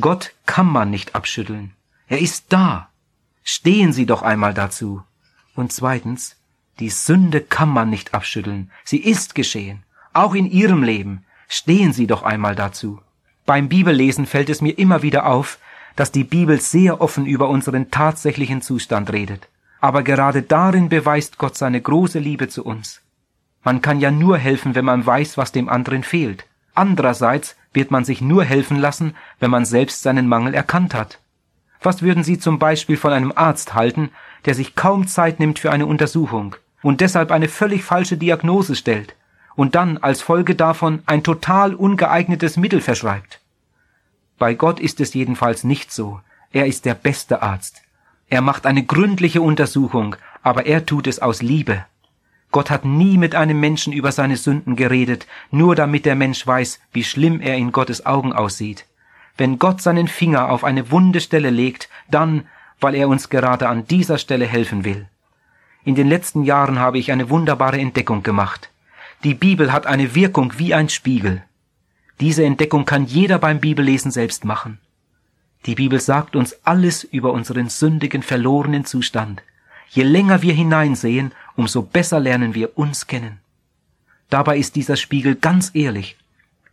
Gott 0.00 0.32
kann 0.46 0.66
man 0.66 0.88
nicht 0.88 1.14
abschütteln. 1.14 1.74
Er 2.08 2.20
ist 2.20 2.46
da. 2.48 2.89
Stehen 3.42 3.92
Sie 3.92 4.06
doch 4.06 4.22
einmal 4.22 4.54
dazu. 4.54 5.02
Und 5.54 5.72
zweitens, 5.72 6.36
die 6.78 6.90
Sünde 6.90 7.40
kann 7.40 7.68
man 7.68 7.90
nicht 7.90 8.14
abschütteln. 8.14 8.70
Sie 8.84 8.98
ist 8.98 9.34
geschehen. 9.34 9.82
Auch 10.12 10.34
in 10.34 10.46
Ihrem 10.46 10.82
Leben. 10.82 11.24
Stehen 11.48 11.92
Sie 11.92 12.06
doch 12.06 12.22
einmal 12.22 12.54
dazu. 12.54 13.00
Beim 13.46 13.68
Bibellesen 13.68 14.26
fällt 14.26 14.48
es 14.50 14.60
mir 14.60 14.78
immer 14.78 15.02
wieder 15.02 15.26
auf, 15.26 15.58
dass 15.96 16.12
die 16.12 16.24
Bibel 16.24 16.60
sehr 16.60 17.00
offen 17.00 17.26
über 17.26 17.48
unseren 17.48 17.90
tatsächlichen 17.90 18.62
Zustand 18.62 19.12
redet. 19.12 19.48
Aber 19.80 20.02
gerade 20.02 20.42
darin 20.42 20.88
beweist 20.88 21.38
Gott 21.38 21.56
seine 21.56 21.80
große 21.80 22.18
Liebe 22.18 22.48
zu 22.48 22.64
uns. 22.64 23.00
Man 23.62 23.82
kann 23.82 24.00
ja 24.00 24.10
nur 24.10 24.38
helfen, 24.38 24.74
wenn 24.74 24.84
man 24.84 25.04
weiß, 25.04 25.36
was 25.36 25.52
dem 25.52 25.68
anderen 25.68 26.02
fehlt. 26.02 26.46
Andererseits 26.74 27.56
wird 27.72 27.90
man 27.90 28.04
sich 28.04 28.20
nur 28.20 28.44
helfen 28.44 28.78
lassen, 28.78 29.14
wenn 29.38 29.50
man 29.50 29.64
selbst 29.64 30.02
seinen 30.02 30.28
Mangel 30.28 30.54
erkannt 30.54 30.94
hat. 30.94 31.19
Was 31.82 32.02
würden 32.02 32.24
Sie 32.24 32.38
zum 32.38 32.58
Beispiel 32.58 32.96
von 32.96 33.12
einem 33.12 33.32
Arzt 33.34 33.74
halten, 33.74 34.10
der 34.44 34.54
sich 34.54 34.74
kaum 34.74 35.06
Zeit 35.06 35.40
nimmt 35.40 35.58
für 35.58 35.72
eine 35.72 35.86
Untersuchung 35.86 36.56
und 36.82 37.00
deshalb 37.00 37.30
eine 37.30 37.48
völlig 37.48 37.84
falsche 37.84 38.16
Diagnose 38.16 38.76
stellt 38.76 39.14
und 39.56 39.74
dann 39.74 39.98
als 39.98 40.22
Folge 40.22 40.54
davon 40.54 41.02
ein 41.06 41.22
total 41.22 41.74
ungeeignetes 41.74 42.56
Mittel 42.56 42.80
verschreibt? 42.80 43.40
Bei 44.38 44.54
Gott 44.54 44.80
ist 44.80 45.00
es 45.00 45.14
jedenfalls 45.14 45.64
nicht 45.64 45.92
so. 45.92 46.20
Er 46.52 46.66
ist 46.66 46.84
der 46.84 46.94
beste 46.94 47.42
Arzt. 47.42 47.82
Er 48.28 48.40
macht 48.40 48.66
eine 48.66 48.84
gründliche 48.84 49.42
Untersuchung, 49.42 50.16
aber 50.42 50.66
er 50.66 50.86
tut 50.86 51.06
es 51.06 51.20
aus 51.20 51.42
Liebe. 51.42 51.84
Gott 52.52 52.70
hat 52.70 52.84
nie 52.84 53.16
mit 53.16 53.34
einem 53.34 53.60
Menschen 53.60 53.92
über 53.92 54.12
seine 54.12 54.36
Sünden 54.36 54.76
geredet, 54.76 55.26
nur 55.50 55.76
damit 55.76 56.04
der 56.04 56.16
Mensch 56.16 56.44
weiß, 56.46 56.80
wie 56.92 57.04
schlimm 57.04 57.40
er 57.40 57.56
in 57.56 57.70
Gottes 57.70 58.06
Augen 58.06 58.32
aussieht. 58.32 58.86
Wenn 59.36 59.58
Gott 59.58 59.80
seinen 59.80 60.08
Finger 60.08 60.50
auf 60.50 60.64
eine 60.64 60.90
wunde 60.90 61.20
Stelle 61.20 61.50
legt, 61.50 61.88
dann, 62.10 62.46
weil 62.80 62.94
er 62.94 63.08
uns 63.08 63.28
gerade 63.28 63.68
an 63.68 63.86
dieser 63.86 64.18
Stelle 64.18 64.46
helfen 64.46 64.84
will. 64.84 65.08
In 65.84 65.94
den 65.94 66.08
letzten 66.08 66.44
Jahren 66.44 66.78
habe 66.78 66.98
ich 66.98 67.10
eine 67.10 67.30
wunderbare 67.30 67.78
Entdeckung 67.78 68.22
gemacht. 68.22 68.70
Die 69.24 69.34
Bibel 69.34 69.72
hat 69.72 69.86
eine 69.86 70.14
Wirkung 70.14 70.54
wie 70.58 70.74
ein 70.74 70.88
Spiegel. 70.88 71.42
Diese 72.20 72.44
Entdeckung 72.44 72.84
kann 72.84 73.06
jeder 73.06 73.38
beim 73.38 73.60
Bibellesen 73.60 74.10
selbst 74.10 74.44
machen. 74.44 74.78
Die 75.66 75.74
Bibel 75.74 76.00
sagt 76.00 76.36
uns 76.36 76.56
alles 76.64 77.04
über 77.04 77.32
unseren 77.32 77.68
sündigen, 77.68 78.22
verlorenen 78.22 78.84
Zustand. 78.84 79.42
Je 79.88 80.02
länger 80.04 80.42
wir 80.42 80.54
hineinsehen, 80.54 81.32
umso 81.56 81.82
besser 81.82 82.20
lernen 82.20 82.54
wir 82.54 82.78
uns 82.78 83.06
kennen. 83.06 83.40
Dabei 84.30 84.56
ist 84.58 84.76
dieser 84.76 84.96
Spiegel 84.96 85.34
ganz 85.34 85.70
ehrlich. 85.74 86.16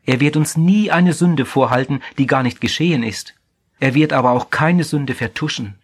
Er 0.08 0.22
wird 0.22 0.38
uns 0.38 0.58
nie 0.58 0.90
eine 0.90 1.14
Sünde 1.14 1.46
vorhalten, 1.46 2.02
die 2.18 2.26
gar 2.26 2.42
nicht 2.42 2.62
geschehen 2.62 3.04
ist. 3.04 3.36
Er 3.80 3.94
wird 3.94 4.14
aber 4.14 4.32
auch 4.32 4.50
keine 4.50 4.86
Sünde 4.86 5.14
vertuschen. 5.14 5.76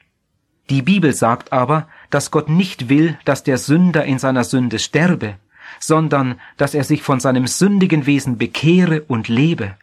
Die 0.69 0.81
Bibel 0.81 1.13
sagt 1.13 1.51
aber, 1.51 1.87
dass 2.09 2.31
Gott 2.31 2.49
nicht 2.49 2.87
will, 2.87 3.17
dass 3.25 3.43
der 3.43 3.57
Sünder 3.57 4.05
in 4.05 4.17
seiner 4.17 4.45
Sünde 4.45 4.79
sterbe, 4.79 5.35
sondern 5.79 6.39
dass 6.55 6.73
er 6.73 6.85
sich 6.85 7.03
von 7.03 7.19
seinem 7.19 7.47
sündigen 7.47 8.05
Wesen 8.05 8.37
bekehre 8.37 9.01
und 9.01 9.27
lebe. 9.27 9.75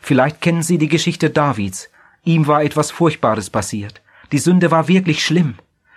Vielleicht 0.00 0.40
kennen 0.40 0.62
Sie 0.62 0.78
die 0.78 0.88
Geschichte 0.88 1.30
Davids. 1.30 1.90
Ihm 2.22 2.46
war 2.46 2.62
etwas 2.62 2.92
Furchtbares 2.92 3.50
passiert. 3.50 4.02
Die 4.30 4.38
Sünde 4.38 4.70
war 4.70 4.86
wirklich 4.86 5.24
schlimm. 5.24 5.56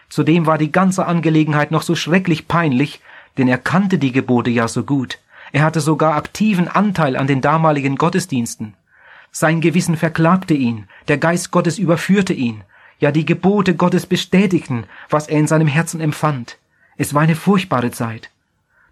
Zudem 0.10 0.48
war 0.48 0.58
die 0.58 0.72
ganze 0.72 1.06
Angelegenheit 1.06 1.70
noch 1.70 1.84
so 1.84 1.94
schrecklich 1.94 2.48
peinlich, 2.48 3.02
denn 3.38 3.48
er 3.48 3.60
kannte 3.60 4.00
die 4.00 4.12
Gebote 4.12 4.50
ja 4.50 4.68
so 4.68 4.84
gut. 4.84 5.20
Er 5.52 5.64
hatte 5.64 5.82
sogar 5.82 6.16
aktiven 6.16 6.68
Anteil 6.68 7.16
an 7.16 7.28
den 7.28 7.42
damaligen 7.42 7.96
Gottesdiensten. 7.96 8.76
Sein 9.32 9.62
Gewissen 9.62 9.98
verklagte 9.98 10.54
ihn, 10.54 10.88
der 11.08 11.18
Geist 11.18 11.52
Gottes 11.52 11.78
überführte 11.78 12.34
ihn, 12.34 12.64
ja 13.00 13.12
die 13.12 13.26
Gebote 13.26 13.76
Gottes 13.76 14.06
bestätigten, 14.06 14.86
was 15.10 15.28
er 15.28 15.40
in 15.40 15.48
seinem 15.48 15.68
Herzen 15.68 16.02
empfand. 16.02 16.58
Es 16.98 17.14
war 17.14 17.22
eine 17.22 17.36
furchtbare 17.36 17.92
Zeit. 17.92 18.30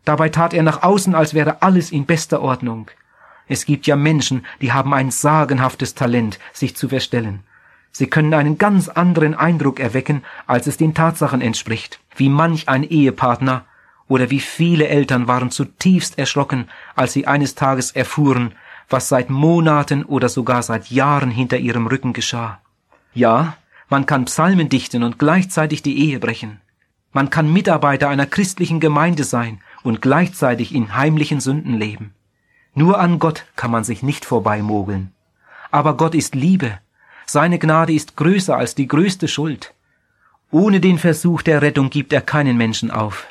Dabei 0.03 0.29
tat 0.29 0.53
er 0.53 0.63
nach 0.63 0.83
außen, 0.83 1.15
als 1.15 1.33
wäre 1.33 1.63
alles 1.63 1.91
in 1.91 2.05
bester 2.05 2.41
Ordnung. 2.41 2.91
Es 3.47 3.65
gibt 3.65 3.87
ja 3.87 3.95
Menschen, 3.95 4.45
die 4.61 4.71
haben 4.71 4.93
ein 4.93 5.11
sagenhaftes 5.11 5.95
Talent, 5.95 6.39
sich 6.53 6.75
zu 6.75 6.89
verstellen. 6.89 7.43
Sie 7.91 8.07
können 8.07 8.33
einen 8.33 8.57
ganz 8.57 8.89
anderen 8.89 9.33
Eindruck 9.33 9.79
erwecken, 9.79 10.23
als 10.47 10.67
es 10.67 10.77
den 10.77 10.93
Tatsachen 10.93 11.41
entspricht. 11.41 11.99
Wie 12.15 12.29
manch 12.29 12.67
ein 12.69 12.83
Ehepartner 12.83 13.65
oder 14.07 14.29
wie 14.29 14.39
viele 14.39 14.87
Eltern 14.87 15.27
waren 15.27 15.51
zutiefst 15.51 16.17
erschrocken, 16.19 16.69
als 16.95 17.13
sie 17.13 17.27
eines 17.27 17.55
Tages 17.55 17.91
erfuhren, 17.91 18.53
was 18.89 19.09
seit 19.09 19.29
Monaten 19.29 20.03
oder 20.03 20.29
sogar 20.29 20.61
seit 20.63 20.91
Jahren 20.91 21.31
hinter 21.31 21.57
ihrem 21.57 21.87
Rücken 21.87 22.13
geschah. 22.13 22.59
Ja, 23.13 23.57
man 23.89 24.05
kann 24.05 24.25
Psalmen 24.25 24.69
dichten 24.69 25.03
und 25.03 25.17
gleichzeitig 25.17 25.81
die 25.81 25.97
Ehe 25.97 26.19
brechen. 26.19 26.61
Man 27.11 27.29
kann 27.29 27.51
Mitarbeiter 27.51 28.09
einer 28.09 28.25
christlichen 28.25 28.79
Gemeinde 28.79 29.23
sein 29.23 29.61
und 29.83 30.01
gleichzeitig 30.01 30.75
in 30.75 30.95
heimlichen 30.95 31.39
Sünden 31.39 31.77
leben. 31.77 32.13
Nur 32.73 32.99
an 32.99 33.19
Gott 33.19 33.45
kann 33.55 33.71
man 33.71 33.83
sich 33.83 34.03
nicht 34.03 34.25
vorbeimogeln. 34.25 35.13
Aber 35.71 35.97
Gott 35.97 36.13
ist 36.13 36.35
Liebe 36.35 36.77
seine 37.25 37.57
Gnade 37.57 37.93
ist 37.93 38.15
größer 38.15 38.55
als 38.55 38.75
die 38.75 38.87
größte 38.87 39.27
Schuld. 39.27 39.73
Ohne 40.51 40.79
den 40.79 40.99
Versuch 40.99 41.41
der 41.41 41.61
Rettung 41.61 41.89
gibt 41.89 42.13
er 42.13 42.21
keinen 42.21 42.55
Menschen 42.55 42.91
auf. 42.91 43.25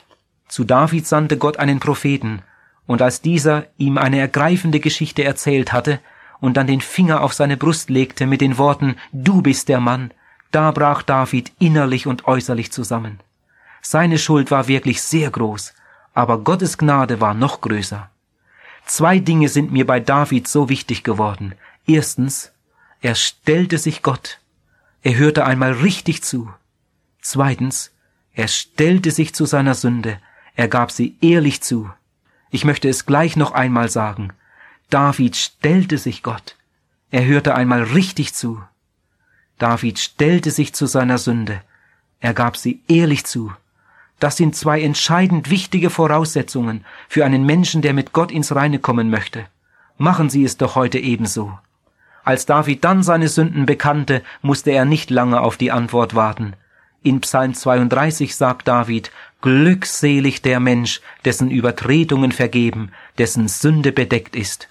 Zu 0.54 0.62
David 0.62 1.04
sandte 1.04 1.36
Gott 1.36 1.56
einen 1.56 1.80
Propheten, 1.80 2.40
und 2.86 3.02
als 3.02 3.20
dieser 3.20 3.66
ihm 3.76 3.98
eine 3.98 4.20
ergreifende 4.20 4.78
Geschichte 4.78 5.24
erzählt 5.24 5.72
hatte 5.72 5.98
und 6.38 6.56
dann 6.56 6.68
den 6.68 6.80
Finger 6.80 7.22
auf 7.22 7.34
seine 7.34 7.56
Brust 7.56 7.90
legte 7.90 8.24
mit 8.24 8.40
den 8.40 8.56
Worten 8.56 8.94
Du 9.10 9.42
bist 9.42 9.68
der 9.68 9.80
Mann, 9.80 10.12
da 10.52 10.70
brach 10.70 11.02
David 11.02 11.50
innerlich 11.58 12.06
und 12.06 12.28
äußerlich 12.28 12.70
zusammen. 12.70 13.18
Seine 13.82 14.16
Schuld 14.16 14.52
war 14.52 14.68
wirklich 14.68 15.02
sehr 15.02 15.28
groß, 15.28 15.74
aber 16.14 16.38
Gottes 16.38 16.78
Gnade 16.78 17.20
war 17.20 17.34
noch 17.34 17.60
größer. 17.60 18.08
Zwei 18.86 19.18
Dinge 19.18 19.48
sind 19.48 19.72
mir 19.72 19.88
bei 19.88 19.98
David 19.98 20.46
so 20.46 20.68
wichtig 20.68 21.02
geworden. 21.02 21.56
Erstens, 21.84 22.52
er 23.00 23.16
stellte 23.16 23.78
sich 23.78 24.04
Gott. 24.04 24.38
Er 25.02 25.16
hörte 25.16 25.46
einmal 25.46 25.72
richtig 25.72 26.22
zu. 26.22 26.48
Zweitens, 27.20 27.90
er 28.34 28.46
stellte 28.46 29.10
sich 29.10 29.34
zu 29.34 29.46
seiner 29.46 29.74
Sünde. 29.74 30.20
Er 30.54 30.68
gab 30.68 30.90
sie 30.90 31.16
ehrlich 31.20 31.60
zu. 31.62 31.90
Ich 32.50 32.64
möchte 32.64 32.88
es 32.88 33.06
gleich 33.06 33.36
noch 33.36 33.52
einmal 33.52 33.88
sagen. 33.88 34.32
David 34.90 35.36
stellte 35.36 35.98
sich 35.98 36.22
Gott. 36.22 36.56
Er 37.10 37.24
hörte 37.24 37.54
einmal 37.54 37.82
richtig 37.82 38.34
zu. 38.34 38.62
David 39.58 39.98
stellte 39.98 40.50
sich 40.50 40.72
zu 40.72 40.86
seiner 40.86 41.18
Sünde. 41.18 41.60
Er 42.20 42.34
gab 42.34 42.56
sie 42.56 42.80
ehrlich 42.88 43.24
zu. 43.24 43.52
Das 44.20 44.36
sind 44.36 44.54
zwei 44.56 44.80
entscheidend 44.80 45.50
wichtige 45.50 45.90
Voraussetzungen 45.90 46.84
für 47.08 47.24
einen 47.24 47.44
Menschen, 47.44 47.82
der 47.82 47.92
mit 47.92 48.12
Gott 48.12 48.30
ins 48.30 48.54
Reine 48.54 48.78
kommen 48.78 49.10
möchte. 49.10 49.46
Machen 49.98 50.30
Sie 50.30 50.44
es 50.44 50.56
doch 50.56 50.74
heute 50.74 50.98
ebenso. 50.98 51.58
Als 52.24 52.46
David 52.46 52.84
dann 52.84 53.02
seine 53.02 53.28
Sünden 53.28 53.66
bekannte, 53.66 54.22
musste 54.40 54.70
er 54.70 54.84
nicht 54.84 55.10
lange 55.10 55.40
auf 55.40 55.56
die 55.56 55.70
Antwort 55.70 56.14
warten. 56.14 56.54
In 57.02 57.20
Psalm 57.20 57.52
32 57.52 58.34
sagt 58.34 58.66
David, 58.66 59.12
Glückselig 59.44 60.40
der 60.40 60.58
Mensch, 60.58 61.02
dessen 61.26 61.50
Übertretungen 61.50 62.32
vergeben, 62.32 62.92
dessen 63.18 63.46
Sünde 63.46 63.92
bedeckt 63.92 64.36
ist. 64.36 64.68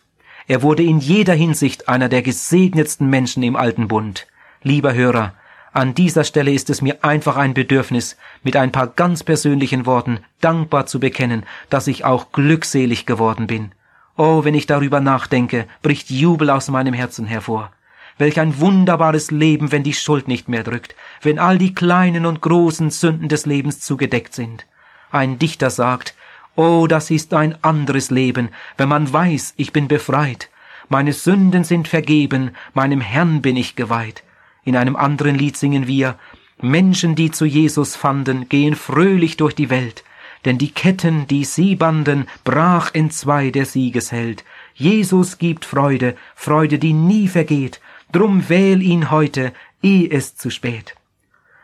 Er 0.48 0.64
wurde 0.64 0.82
in 0.82 0.98
jeder 0.98 1.36
Hinsicht 1.36 1.88
einer 1.88 2.10
der 2.10 2.24
gesegnetsten 2.24 3.08
Menschen 3.08 3.44
im 3.44 3.56
alten 3.56 3.88
Bund. 3.88 4.26
Lieber 4.64 4.96
Hörer, 4.96 5.36
an 5.74 5.94
dieser 5.94 6.24
Stelle 6.24 6.52
ist 6.52 6.72
es 6.72 6.82
mir 6.82 7.04
einfach 7.04 7.38
ein 7.38 7.54
Bedürfnis, 7.54 8.18
mit 8.42 8.56
ein 8.56 8.72
paar 8.72 8.88
ganz 8.88 9.24
persönlichen 9.24 9.86
Worten 9.86 10.22
dankbar 10.42 10.88
zu 10.88 11.00
bekennen, 11.00 11.46
dass 11.70 11.86
ich 11.86 12.04
auch 12.04 12.32
glückselig 12.32 13.06
geworden 13.06 13.46
bin. 13.46 13.74
Oh, 14.18 14.44
wenn 14.44 14.56
ich 14.56 14.66
darüber 14.66 15.02
nachdenke, 15.02 15.68
bricht 15.84 16.10
Jubel 16.10 16.50
aus 16.50 16.70
meinem 16.70 16.96
Herzen 16.96 17.28
hervor. 17.28 17.72
Welch 18.18 18.40
ein 18.40 18.60
wunderbares 18.60 19.32
Leben, 19.32 19.72
wenn 19.72 19.84
die 19.84 19.94
Schuld 19.94 20.28
nicht 20.28 20.48
mehr 20.48 20.64
drückt, 20.64 20.96
wenn 21.22 21.40
all 21.40 21.58
die 21.58 21.74
kleinen 21.74 22.26
und 22.26 22.42
großen 22.42 22.92
Sünden 22.92 23.30
des 23.30 23.46
Lebens 23.46 23.80
zugedeckt 23.80 24.34
sind. 24.34 24.66
Ein 25.12 25.40
Dichter 25.40 25.70
sagt, 25.70 26.16
Oh, 26.56 26.86
das 26.88 27.10
ist 27.10 27.34
ein 27.34 27.58
anderes 27.64 28.12
Leben, 28.12 28.50
wenn 28.78 28.90
man 28.90 29.12
weiß, 29.12 29.56
ich 29.58 29.74
bin 29.74 29.88
befreit. 29.88 30.50
Meine 30.88 31.14
Sünden 31.14 31.64
sind 31.64 31.88
vergeben, 31.88 32.52
meinem 32.74 33.02
Herrn 33.02 33.42
bin 33.42 33.58
ich 33.58 33.76
geweiht. 33.76 34.24
In 34.64 34.76
einem 34.76 34.96
anderen 34.96 35.36
Lied 35.36 35.58
singen 35.58 35.88
wir, 35.88 36.20
Menschen, 36.62 37.16
die 37.16 37.32
zu 37.32 37.46
Jesus 37.46 37.96
fanden, 37.96 38.48
gehen 38.50 38.76
fröhlich 38.76 39.38
durch 39.38 39.56
die 39.56 39.72
Welt 39.72 40.04
denn 40.46 40.58
die 40.58 40.72
Ketten, 40.72 41.28
die 41.28 41.46
sie 41.46 41.76
banden, 41.76 42.28
brach 42.44 42.94
entzwei 42.94 43.50
der 43.50 43.66
Siegesheld. 43.66 44.44
Jesus 44.74 45.38
gibt 45.38 45.66
Freude, 45.66 46.16
Freude, 46.36 46.80
die 46.80 46.94
nie 46.94 47.28
vergeht, 47.28 47.80
drum 48.14 48.48
wähl 48.48 48.82
ihn 48.82 49.12
heute, 49.12 49.52
eh 49.82 50.08
es 50.10 50.36
zu 50.38 50.50
spät. 50.50 50.96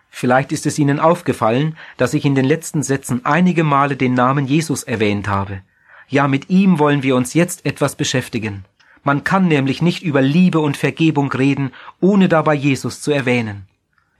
Vielleicht 0.10 0.51
ist 0.51 0.65
es 0.65 0.77
Ihnen 0.79 1.00
aufgefallen, 1.00 1.77
dass 1.98 2.13
ich 2.13 2.25
in 2.25 2.36
den 2.36 2.46
letzten 2.46 2.84
Sätzen 2.84 3.25
einige 3.25 3.63
Male 3.63 3.96
den 3.96 4.15
Namen 4.15 4.48
Jesus 4.48 4.84
erwähnt 4.84 5.27
habe. 5.27 5.62
Ja, 6.10 6.27
mit 6.27 6.50
ihm 6.50 6.79
wollen 6.79 7.03
wir 7.03 7.15
uns 7.15 7.34
jetzt 7.34 7.65
etwas 7.65 7.96
beschäftigen. 7.96 8.65
Man 9.03 9.24
kann 9.24 9.48
nämlich 9.48 9.82
nicht 9.82 10.03
über 10.03 10.22
Liebe 10.22 10.60
und 10.60 10.75
Vergebung 10.75 11.32
reden, 11.32 11.72
ohne 12.01 12.27
dabei 12.27 12.56
Jesus 12.56 13.01
zu 13.01 13.12
erwähnen. 13.12 13.68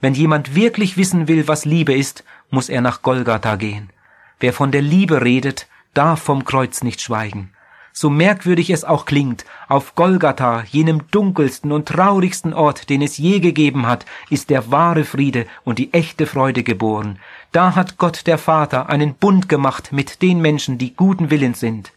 Wenn 0.00 0.14
jemand 0.14 0.54
wirklich 0.54 0.96
wissen 0.96 1.28
will, 1.28 1.48
was 1.48 1.64
Liebe 1.64 1.92
ist, 1.92 2.24
muss 2.48 2.68
er 2.68 2.80
nach 2.80 3.02
Golgatha 3.02 3.56
gehen. 3.56 3.90
Wer 4.38 4.54
von 4.54 4.72
der 4.72 4.80
Liebe 4.80 5.22
redet, 5.22 5.66
darf 5.92 6.22
vom 6.22 6.44
Kreuz 6.44 6.82
nicht 6.82 7.02
schweigen. 7.02 7.50
So 7.92 8.08
merkwürdig 8.08 8.70
es 8.70 8.84
auch 8.84 9.04
klingt, 9.04 9.44
auf 9.68 9.94
Golgatha, 9.94 10.64
jenem 10.70 11.10
dunkelsten 11.10 11.72
und 11.72 11.88
traurigsten 11.88 12.54
Ort, 12.54 12.88
den 12.88 13.02
es 13.02 13.18
je 13.18 13.40
gegeben 13.40 13.86
hat, 13.86 14.06
ist 14.30 14.50
der 14.50 14.70
wahre 14.70 15.04
Friede 15.04 15.46
und 15.64 15.78
die 15.78 15.92
echte 15.92 16.26
Freude 16.26 16.62
geboren. 16.62 17.18
Da 17.52 17.74
hat 17.74 17.98
Gott 17.98 18.26
der 18.26 18.38
Vater 18.38 18.88
einen 18.88 19.14
Bund 19.14 19.48
gemacht 19.48 19.92
mit 19.92 20.22
den 20.22 20.40
Menschen, 20.40 20.78
die 20.78 20.94
guten 20.94 21.30
Willens 21.30 21.60
sind. 21.60 21.92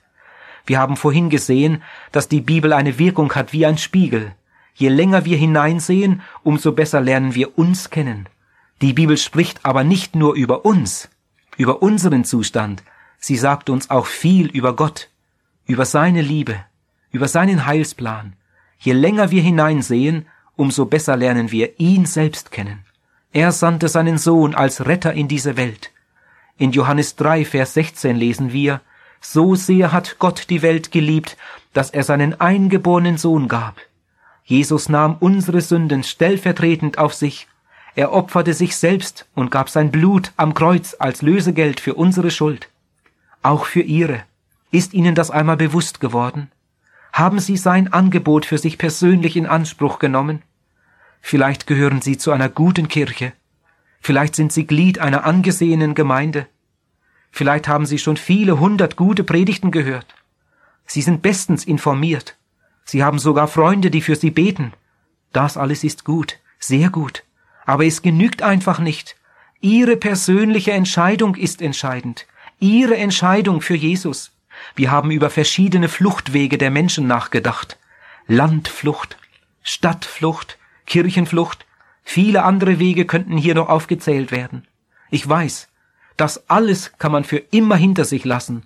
Wir 0.65 0.79
haben 0.79 0.97
vorhin 0.97 1.29
gesehen, 1.29 1.83
dass 2.11 2.27
die 2.27 2.41
Bibel 2.41 2.73
eine 2.73 2.97
Wirkung 2.97 3.33
hat 3.35 3.53
wie 3.53 3.65
ein 3.65 3.77
Spiegel. 3.77 4.33
Je 4.75 4.89
länger 4.89 5.25
wir 5.25 5.37
hineinsehen, 5.37 6.21
umso 6.41 6.71
besser 6.71 7.01
lernen 7.01 7.35
wir 7.35 7.57
uns 7.57 7.89
kennen. 7.89 8.27
Die 8.81 8.93
Bibel 8.93 9.17
spricht 9.17 9.59
aber 9.63 9.83
nicht 9.83 10.15
nur 10.15 10.33
über 10.33 10.65
uns, 10.65 11.09
über 11.57 11.83
unseren 11.83 12.25
Zustand, 12.25 12.83
sie 13.19 13.37
sagt 13.37 13.69
uns 13.69 13.89
auch 13.89 14.07
viel 14.07 14.47
über 14.47 14.75
Gott, 14.75 15.09
über 15.65 15.85
seine 15.85 16.21
Liebe, 16.21 16.55
über 17.11 17.27
seinen 17.27 17.65
Heilsplan. 17.65 18.33
Je 18.79 18.93
länger 18.93 19.31
wir 19.31 19.41
hineinsehen, 19.41 20.25
umso 20.55 20.85
besser 20.85 21.15
lernen 21.15 21.51
wir 21.51 21.79
ihn 21.79 22.05
selbst 22.05 22.51
kennen. 22.51 22.85
Er 23.31 23.51
sandte 23.51 23.87
seinen 23.87 24.17
Sohn 24.17 24.53
als 24.53 24.85
Retter 24.85 25.13
in 25.13 25.27
diese 25.27 25.57
Welt. 25.57 25.91
In 26.57 26.71
Johannes 26.71 27.15
3, 27.15 27.45
Vers 27.45 27.73
16 27.73 28.15
lesen 28.15 28.53
wir, 28.53 28.81
so 29.21 29.55
sehr 29.55 29.91
hat 29.91 30.19
Gott 30.19 30.49
die 30.49 30.61
Welt 30.61 30.91
geliebt, 30.91 31.37
dass 31.71 31.89
er 31.89 32.03
seinen 32.03 32.39
eingeborenen 32.39 33.17
Sohn 33.17 33.47
gab. 33.47 33.77
Jesus 34.43 34.89
nahm 34.89 35.15
unsere 35.19 35.61
Sünden 35.61 36.03
stellvertretend 36.03 36.97
auf 36.97 37.13
sich. 37.13 37.47
Er 37.95 38.11
opferte 38.11 38.53
sich 38.53 38.75
selbst 38.75 39.25
und 39.33 39.49
gab 39.49 39.69
sein 39.69 39.91
Blut 39.91 40.31
am 40.35 40.53
Kreuz 40.53 40.95
als 40.99 41.21
Lösegeld 41.21 41.79
für 41.79 41.93
unsere 41.93 42.31
Schuld. 42.31 42.69
Auch 43.41 43.65
für 43.65 43.81
ihre. 43.81 44.23
Ist 44.73 44.95
Ihnen 44.95 45.13
das 45.13 45.29
einmal 45.29 45.55
bewusst 45.55 45.99
geworden? 45.99 46.51
Haben 47.13 47.37
Sie 47.37 47.57
sein 47.57 47.93
Angebot 47.93 48.43
für 48.43 48.57
sich 48.57 48.79
persönlich 48.79 49.37
in 49.37 49.45
Anspruch 49.45 49.99
genommen? 49.99 50.41
Vielleicht 51.21 51.67
gehören 51.67 52.01
Sie 52.01 52.17
zu 52.17 52.31
einer 52.31 52.49
guten 52.49 52.87
Kirche. 52.87 53.33
Vielleicht 54.01 54.35
sind 54.35 54.51
Sie 54.51 54.65
Glied 54.65 54.97
einer 54.97 55.25
angesehenen 55.25 55.93
Gemeinde. 55.93 56.47
Vielleicht 57.29 57.67
haben 57.67 57.85
Sie 57.85 57.99
schon 57.99 58.17
viele 58.17 58.59
hundert 58.59 58.95
gute 58.95 59.23
Predigten 59.23 59.69
gehört. 59.69 60.07
Sie 60.87 61.03
sind 61.03 61.21
bestens 61.21 61.65
informiert. 61.65 62.35
Sie 62.83 63.03
haben 63.03 63.19
sogar 63.19 63.47
Freunde, 63.47 63.91
die 63.91 64.01
für 64.01 64.15
Sie 64.15 64.31
beten. 64.31 64.73
Das 65.33 65.55
alles 65.55 65.83
ist 65.83 66.03
gut, 66.03 66.39
sehr 66.57 66.89
gut. 66.89 67.23
Aber 67.67 67.85
es 67.85 68.01
genügt 68.01 68.41
einfach 68.41 68.79
nicht. 68.79 69.17
Ihre 69.61 69.97
persönliche 69.97 70.71
Entscheidung 70.71 71.35
ist 71.35 71.61
entscheidend. 71.61 72.25
Ihre 72.59 72.97
Entscheidung 72.97 73.61
für 73.61 73.75
Jesus. 73.75 74.31
Wir 74.75 74.91
haben 74.91 75.11
über 75.11 75.29
verschiedene 75.29 75.89
Fluchtwege 75.89 76.57
der 76.57 76.71
Menschen 76.71 77.07
nachgedacht. 77.07 77.77
Landflucht, 78.27 79.17
Stadtflucht, 79.61 80.57
Kirchenflucht, 80.85 81.65
viele 82.03 82.43
andere 82.43 82.79
Wege 82.79 83.05
könnten 83.05 83.37
hier 83.37 83.55
noch 83.55 83.69
aufgezählt 83.69 84.31
werden. 84.31 84.67
Ich 85.09 85.27
weiß, 85.27 85.69
das 86.17 86.49
alles 86.49 86.93
kann 86.97 87.11
man 87.11 87.23
für 87.23 87.37
immer 87.37 87.75
hinter 87.75 88.05
sich 88.05 88.25
lassen. 88.25 88.63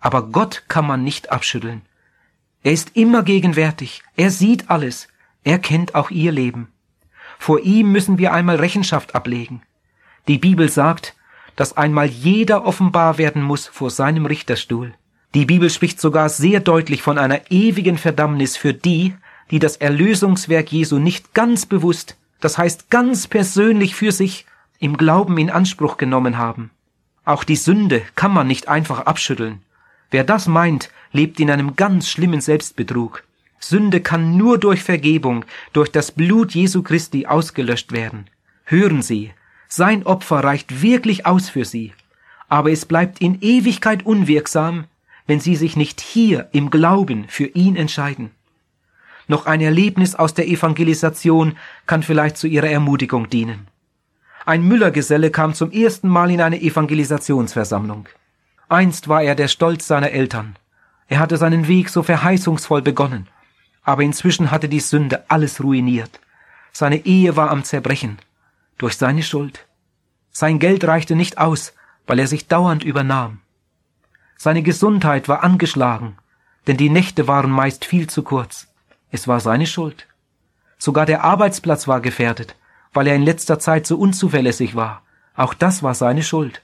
Aber 0.00 0.28
Gott 0.28 0.64
kann 0.68 0.86
man 0.86 1.02
nicht 1.02 1.30
abschütteln. 1.30 1.82
Er 2.62 2.72
ist 2.72 2.96
immer 2.96 3.22
gegenwärtig. 3.22 4.02
Er 4.16 4.30
sieht 4.30 4.70
alles. 4.70 5.08
Er 5.44 5.58
kennt 5.58 5.94
auch 5.94 6.10
ihr 6.10 6.32
Leben. 6.32 6.72
Vor 7.38 7.60
ihm 7.60 7.92
müssen 7.92 8.18
wir 8.18 8.32
einmal 8.32 8.56
Rechenschaft 8.56 9.14
ablegen. 9.14 9.62
Die 10.26 10.38
Bibel 10.38 10.68
sagt, 10.68 11.14
dass 11.56 11.76
einmal 11.76 12.06
jeder 12.06 12.64
offenbar 12.64 13.18
werden 13.18 13.42
muss 13.42 13.66
vor 13.66 13.90
seinem 13.90 14.26
Richterstuhl. 14.26 14.94
Die 15.34 15.44
Bibel 15.44 15.68
spricht 15.68 16.00
sogar 16.00 16.28
sehr 16.28 16.60
deutlich 16.60 17.02
von 17.02 17.18
einer 17.18 17.50
ewigen 17.50 17.98
Verdammnis 17.98 18.56
für 18.56 18.72
die, 18.72 19.14
die 19.50 19.58
das 19.58 19.76
Erlösungswerk 19.76 20.72
Jesu 20.72 20.98
nicht 20.98 21.34
ganz 21.34 21.66
bewusst, 21.66 22.16
das 22.40 22.56
heißt 22.56 22.90
ganz 22.90 23.26
persönlich 23.26 23.94
für 23.94 24.12
sich, 24.12 24.46
im 24.78 24.96
Glauben 24.96 25.36
in 25.38 25.50
Anspruch 25.50 25.96
genommen 25.96 26.38
haben. 26.38 26.70
Auch 27.24 27.44
die 27.44 27.56
Sünde 27.56 28.02
kann 28.14 28.32
man 28.32 28.46
nicht 28.46 28.68
einfach 28.68 29.00
abschütteln. 29.00 29.60
Wer 30.10 30.24
das 30.24 30.46
meint, 30.46 30.90
lebt 31.12 31.40
in 31.40 31.50
einem 31.50 31.76
ganz 31.76 32.08
schlimmen 32.08 32.40
Selbstbetrug. 32.40 33.24
Sünde 33.58 34.00
kann 34.00 34.36
nur 34.36 34.56
durch 34.56 34.82
Vergebung, 34.82 35.44
durch 35.72 35.90
das 35.90 36.12
Blut 36.12 36.52
Jesu 36.52 36.82
Christi 36.82 37.26
ausgelöscht 37.26 37.92
werden. 37.92 38.30
Hören 38.64 39.02
Sie, 39.02 39.32
sein 39.66 40.06
Opfer 40.06 40.44
reicht 40.44 40.80
wirklich 40.80 41.26
aus 41.26 41.50
für 41.50 41.64
Sie, 41.64 41.92
aber 42.48 42.70
es 42.70 42.86
bleibt 42.86 43.20
in 43.20 43.42
Ewigkeit 43.42 44.06
unwirksam, 44.06 44.84
wenn 45.28 45.38
Sie 45.38 45.54
sich 45.54 45.76
nicht 45.76 46.00
hier 46.00 46.48
im 46.52 46.70
Glauben 46.70 47.26
für 47.28 47.44
ihn 47.44 47.76
entscheiden. 47.76 48.32
Noch 49.28 49.44
ein 49.44 49.60
Erlebnis 49.60 50.14
aus 50.14 50.32
der 50.32 50.48
Evangelisation 50.48 51.56
kann 51.86 52.02
vielleicht 52.02 52.38
zu 52.38 52.46
Ihrer 52.46 52.70
Ermutigung 52.70 53.28
dienen. 53.28 53.68
Ein 54.46 54.66
Müllergeselle 54.66 55.30
kam 55.30 55.52
zum 55.52 55.70
ersten 55.70 56.08
Mal 56.08 56.30
in 56.30 56.40
eine 56.40 56.62
Evangelisationsversammlung. 56.62 58.08
Einst 58.70 59.08
war 59.08 59.22
er 59.22 59.34
der 59.34 59.48
Stolz 59.48 59.86
seiner 59.86 60.10
Eltern. 60.10 60.56
Er 61.08 61.18
hatte 61.18 61.36
seinen 61.36 61.68
Weg 61.68 61.90
so 61.90 62.02
verheißungsvoll 62.02 62.80
begonnen, 62.80 63.28
aber 63.82 64.02
inzwischen 64.02 64.50
hatte 64.50 64.70
die 64.70 64.80
Sünde 64.80 65.24
alles 65.28 65.62
ruiniert. 65.62 66.20
Seine 66.72 67.04
Ehe 67.04 67.36
war 67.36 67.50
am 67.50 67.64
Zerbrechen, 67.64 68.18
durch 68.78 68.96
seine 68.96 69.22
Schuld. 69.22 69.66
Sein 70.30 70.58
Geld 70.58 70.84
reichte 70.84 71.16
nicht 71.16 71.36
aus, 71.36 71.74
weil 72.06 72.18
er 72.18 72.26
sich 72.26 72.48
dauernd 72.48 72.82
übernahm. 72.82 73.40
Seine 74.40 74.62
Gesundheit 74.62 75.28
war 75.28 75.42
angeschlagen, 75.42 76.16
denn 76.68 76.76
die 76.76 76.90
Nächte 76.90 77.26
waren 77.26 77.50
meist 77.50 77.84
viel 77.84 78.06
zu 78.06 78.22
kurz. 78.22 78.68
Es 79.10 79.26
war 79.26 79.40
seine 79.40 79.66
Schuld. 79.66 80.06
Sogar 80.78 81.06
der 81.06 81.24
Arbeitsplatz 81.24 81.88
war 81.88 82.00
gefährdet, 82.00 82.54
weil 82.92 83.08
er 83.08 83.16
in 83.16 83.22
letzter 83.22 83.58
Zeit 83.58 83.84
so 83.84 83.98
unzuverlässig 83.98 84.76
war. 84.76 85.02
Auch 85.34 85.54
das 85.54 85.82
war 85.82 85.96
seine 85.96 86.22
Schuld. 86.22 86.62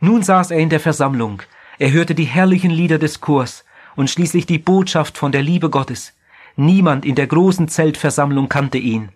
Nun 0.00 0.24
saß 0.24 0.50
er 0.50 0.58
in 0.58 0.70
der 0.70 0.80
Versammlung, 0.80 1.40
er 1.78 1.92
hörte 1.92 2.16
die 2.16 2.24
herrlichen 2.24 2.72
Lieder 2.72 2.98
des 2.98 3.20
Chors 3.20 3.64
und 3.94 4.10
schließlich 4.10 4.46
die 4.46 4.58
Botschaft 4.58 5.16
von 5.16 5.30
der 5.30 5.42
Liebe 5.42 5.70
Gottes. 5.70 6.14
Niemand 6.56 7.04
in 7.04 7.14
der 7.14 7.28
großen 7.28 7.68
Zeltversammlung 7.68 8.48
kannte 8.48 8.78
ihn, 8.78 9.10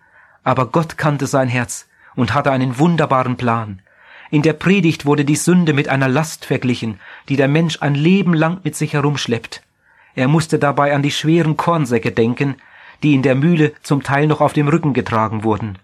aber 0.45 0.67
Gott 0.67 0.99
kannte 0.99 1.27
sein 1.27 1.49
Herz 1.49 1.89
und 2.15 2.33
hatte 2.33 2.53
einen 2.53 2.79
wunderbaren 2.79 3.37
Plan. 3.37 3.83
In 4.31 4.43
der 4.43 4.53
Predigt 4.53 5.07
wurde 5.07 5.25
die 5.25 5.37
Sünde 5.37 5.73
mit 5.73 5.89
einer 5.89 6.09
Last 6.09 6.45
verglichen, 6.45 7.01
die 7.29 7.37
der 7.37 7.49
Mensch 7.49 7.79
ein 7.81 7.95
Leben 7.95 8.35
lang 8.35 8.61
mit 8.63 8.77
sich 8.77 8.93
herumschleppt. 8.93 9.63
Er 10.15 10.29
musste 10.29 10.59
dabei 10.59 10.95
an 10.95 11.03
die 11.03 11.11
schweren 11.11 11.57
Kornsäcke 11.57 12.13
denken, 12.13 12.57
die 13.03 13.15
in 13.15 13.23
der 13.23 13.35
Mühle 13.35 13.73
zum 13.83 14.03
Teil 14.03 14.27
noch 14.27 14.41
auf 14.41 14.53
dem 14.53 14.69
Rücken 14.69 14.93
getragen 14.93 15.45
wurden. 15.45 15.79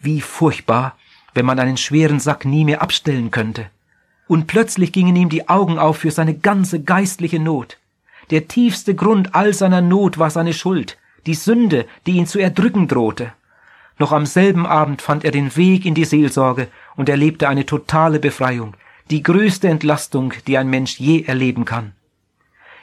Wie 0.00 0.20
furchtbar, 0.20 0.96
wenn 1.34 1.44
man 1.44 1.58
einen 1.58 1.76
schweren 1.76 2.20
Sack 2.20 2.44
nie 2.44 2.64
mehr 2.64 2.80
abstellen 2.80 3.30
könnte. 3.30 3.66
Und 4.26 4.46
plötzlich 4.46 4.92
gingen 4.92 5.16
ihm 5.16 5.28
die 5.28 5.48
Augen 5.48 5.78
auf 5.78 5.98
für 5.98 6.10
seine 6.10 6.34
ganze 6.34 6.80
geistliche 6.80 7.38
Not. 7.38 7.78
Der 8.30 8.48
tiefste 8.48 8.94
Grund 8.94 9.34
all 9.34 9.52
seiner 9.52 9.82
Not 9.82 10.18
war 10.18 10.30
seine 10.30 10.54
Schuld, 10.54 10.96
die 11.26 11.34
Sünde, 11.34 11.86
die 12.06 12.12
ihn 12.12 12.26
zu 12.26 12.38
erdrücken 12.38 12.88
drohte. 12.88 13.32
Noch 14.02 14.10
am 14.10 14.26
selben 14.26 14.66
Abend 14.66 15.00
fand 15.00 15.24
er 15.24 15.30
den 15.30 15.54
Weg 15.54 15.86
in 15.86 15.94
die 15.94 16.04
Seelsorge 16.04 16.66
und 16.96 17.08
erlebte 17.08 17.48
eine 17.48 17.66
totale 17.66 18.18
Befreiung, 18.18 18.74
die 19.12 19.22
größte 19.22 19.68
Entlastung, 19.68 20.34
die 20.48 20.58
ein 20.58 20.68
Mensch 20.68 20.98
je 20.98 21.22
erleben 21.22 21.64
kann. 21.64 21.92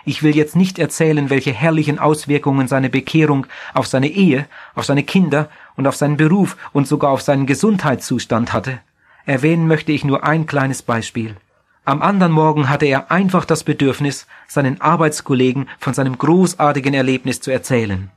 Ich 0.06 0.24
will 0.24 0.34
jetzt 0.34 0.56
nicht 0.56 0.80
erzählen, 0.80 1.30
welche 1.30 1.52
herrlichen 1.52 2.00
Auswirkungen 2.00 2.70
seine 2.70 2.90
Bekehrung 2.90 3.48
auf 3.74 3.86
seine 3.86 4.08
Ehe, 4.08 4.46
auf 4.76 4.86
seine 4.86 5.04
Kinder 5.04 5.50
und 5.76 5.88
auf 5.88 5.98
seinen 5.98 6.16
Beruf 6.16 6.56
und 6.72 6.88
sogar 6.88 7.12
auf 7.12 7.22
seinen 7.22 7.48
Gesundheitszustand 7.48 8.54
hatte. 8.54 8.80
Erwähnen 9.26 9.68
möchte 9.68 9.92
ich 9.92 10.06
nur 10.06 10.24
ein 10.24 10.46
kleines 10.46 10.84
Beispiel. 10.84 11.36
Am 11.84 12.02
anderen 12.02 12.32
Morgen 12.32 12.70
hatte 12.70 12.86
er 12.86 13.12
einfach 13.12 13.44
das 13.44 13.66
Bedürfnis, 13.66 14.26
seinen 14.48 14.80
Arbeitskollegen 14.80 15.68
von 15.80 15.94
seinem 15.94 16.18
großartigen 16.18 16.94
Erlebnis 16.94 17.42
zu 17.42 17.52
erzählen. 17.52 18.10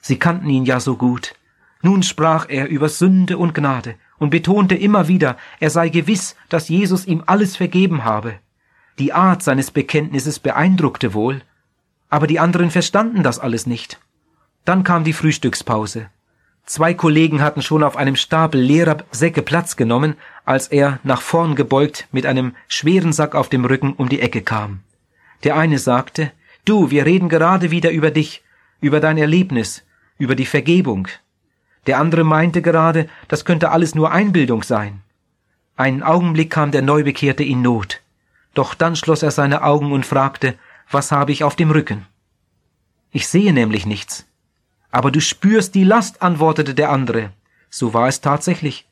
Sie 0.00 0.20
kannten 0.20 0.48
ihn 0.48 0.64
ja 0.64 0.78
so 0.78 0.96
gut. 0.96 1.34
Nun 1.82 2.02
sprach 2.02 2.46
er 2.48 2.68
über 2.68 2.88
Sünde 2.88 3.38
und 3.38 3.54
Gnade 3.54 3.94
und 4.18 4.30
betonte 4.30 4.74
immer 4.74 5.08
wieder, 5.08 5.36
er 5.60 5.70
sei 5.70 5.88
gewiss, 5.88 6.36
dass 6.48 6.68
Jesus 6.68 7.06
ihm 7.06 7.22
alles 7.26 7.56
vergeben 7.56 8.04
habe. 8.04 8.34
Die 8.98 9.12
Art 9.12 9.42
seines 9.42 9.70
Bekenntnisses 9.70 10.38
beeindruckte 10.38 11.12
wohl, 11.12 11.42
aber 12.08 12.26
die 12.26 12.40
anderen 12.40 12.70
verstanden 12.70 13.22
das 13.22 13.38
alles 13.38 13.66
nicht. 13.66 14.00
Dann 14.64 14.84
kam 14.84 15.04
die 15.04 15.12
Frühstückspause. 15.12 16.08
Zwei 16.64 16.94
Kollegen 16.94 17.42
hatten 17.42 17.62
schon 17.62 17.84
auf 17.84 17.96
einem 17.96 18.16
Stapel 18.16 18.60
leerer 18.60 18.96
Säcke 19.12 19.42
Platz 19.42 19.76
genommen, 19.76 20.16
als 20.44 20.66
er, 20.66 20.98
nach 21.04 21.20
vorn 21.20 21.54
gebeugt, 21.54 22.08
mit 22.10 22.26
einem 22.26 22.56
schweren 22.66 23.12
Sack 23.12 23.36
auf 23.36 23.48
dem 23.48 23.64
Rücken 23.64 23.92
um 23.92 24.08
die 24.08 24.20
Ecke 24.20 24.42
kam. 24.42 24.80
Der 25.44 25.56
eine 25.56 25.78
sagte, 25.78 26.32
Du, 26.64 26.90
wir 26.90 27.06
reden 27.06 27.28
gerade 27.28 27.70
wieder 27.70 27.92
über 27.92 28.10
dich. 28.10 28.42
über 28.80 28.98
dein 28.98 29.18
Erlebnis, 29.18 29.84
über 30.18 30.34
die 30.34 30.46
Vergebung. 30.46 31.08
Der 31.86 31.98
andere 31.98 32.24
meinte 32.24 32.62
gerade, 32.62 33.08
das 33.28 33.44
könnte 33.44 33.70
alles 33.70 33.94
nur 33.94 34.10
Einbildung 34.10 34.62
sein. 34.62 35.02
Einen 35.76 36.02
Augenblick 36.02 36.50
kam 36.50 36.70
der 36.70 36.82
Neubekehrte 36.82 37.44
in 37.44 37.62
Not. 37.62 38.00
Doch 38.54 38.74
dann 38.74 38.96
schloss 38.96 39.22
er 39.22 39.30
seine 39.30 39.62
Augen 39.62 39.92
und 39.92 40.06
fragte, 40.06 40.54
was 40.90 41.12
habe 41.12 41.32
ich 41.32 41.44
auf 41.44 41.56
dem 41.56 41.70
Rücken? 41.70 42.06
Ich 43.12 43.28
sehe 43.28 43.52
nämlich 43.52 43.86
nichts. 43.86 44.26
Aber 44.90 45.10
du 45.10 45.20
spürst 45.20 45.74
die 45.74 45.84
Last, 45.84 46.22
antwortete 46.22 46.74
der 46.74 46.90
andere. 46.90 47.30
So 47.68 47.92
war 47.92 48.08
es 48.08 48.20
tatsächlich. 48.20 48.88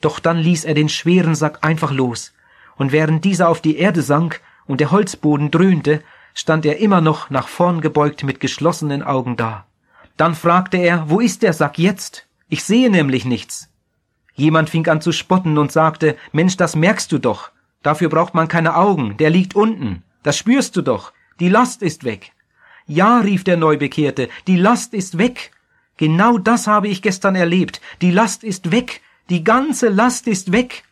Doch 0.00 0.20
dann 0.20 0.38
ließ 0.38 0.64
er 0.64 0.74
den 0.74 0.88
schweren 0.88 1.34
Sack 1.34 1.58
einfach 1.62 1.90
los, 1.90 2.32
und 2.76 2.92
während 2.92 3.24
dieser 3.24 3.48
auf 3.48 3.60
die 3.60 3.78
Erde 3.78 4.02
sank 4.02 4.40
und 4.66 4.80
der 4.80 4.92
Holzboden 4.92 5.50
dröhnte, 5.50 6.02
stand 6.34 6.64
er 6.64 6.78
immer 6.78 7.00
noch 7.00 7.30
nach 7.30 7.48
vorn 7.48 7.80
gebeugt 7.80 8.22
mit 8.22 8.38
geschlossenen 8.38 9.02
Augen 9.02 9.36
da. 9.36 9.66
Dann 10.16 10.36
fragte 10.36 10.76
er, 10.76 11.10
wo 11.10 11.18
ist 11.18 11.42
der 11.42 11.52
Sack 11.52 11.78
jetzt? 11.78 12.27
Ich 12.48 12.64
sehe 12.64 12.90
nämlich 12.90 13.24
nichts. 13.24 13.70
Jemand 14.34 14.70
fing 14.70 14.86
an 14.88 15.00
zu 15.00 15.12
spotten 15.12 15.58
und 15.58 15.72
sagte, 15.72 16.16
Mensch, 16.32 16.56
das 16.56 16.76
merkst 16.76 17.10
du 17.12 17.18
doch. 17.18 17.50
Dafür 17.82 18.08
braucht 18.08 18.34
man 18.34 18.48
keine 18.48 18.76
Augen, 18.76 19.16
der 19.18 19.30
liegt 19.30 19.54
unten. 19.54 20.02
Das 20.22 20.36
spürst 20.36 20.76
du 20.76 20.82
doch. 20.82 21.12
Die 21.40 21.48
Last 21.48 21.82
ist 21.82 22.04
weg. 22.04 22.32
Ja, 22.86 23.18
rief 23.18 23.44
der 23.44 23.56
Neubekehrte, 23.56 24.28
die 24.46 24.56
Last 24.56 24.94
ist 24.94 25.18
weg. 25.18 25.50
Genau 25.98 26.38
das 26.38 26.66
habe 26.66 26.88
ich 26.88 27.02
gestern 27.02 27.34
erlebt. 27.34 27.80
Die 28.00 28.10
Last 28.10 28.44
ist 28.44 28.70
weg. 28.70 29.02
Die 29.28 29.44
ganze 29.44 29.88
Last 29.88 30.26
ist 30.26 30.52
weg. 30.52 30.84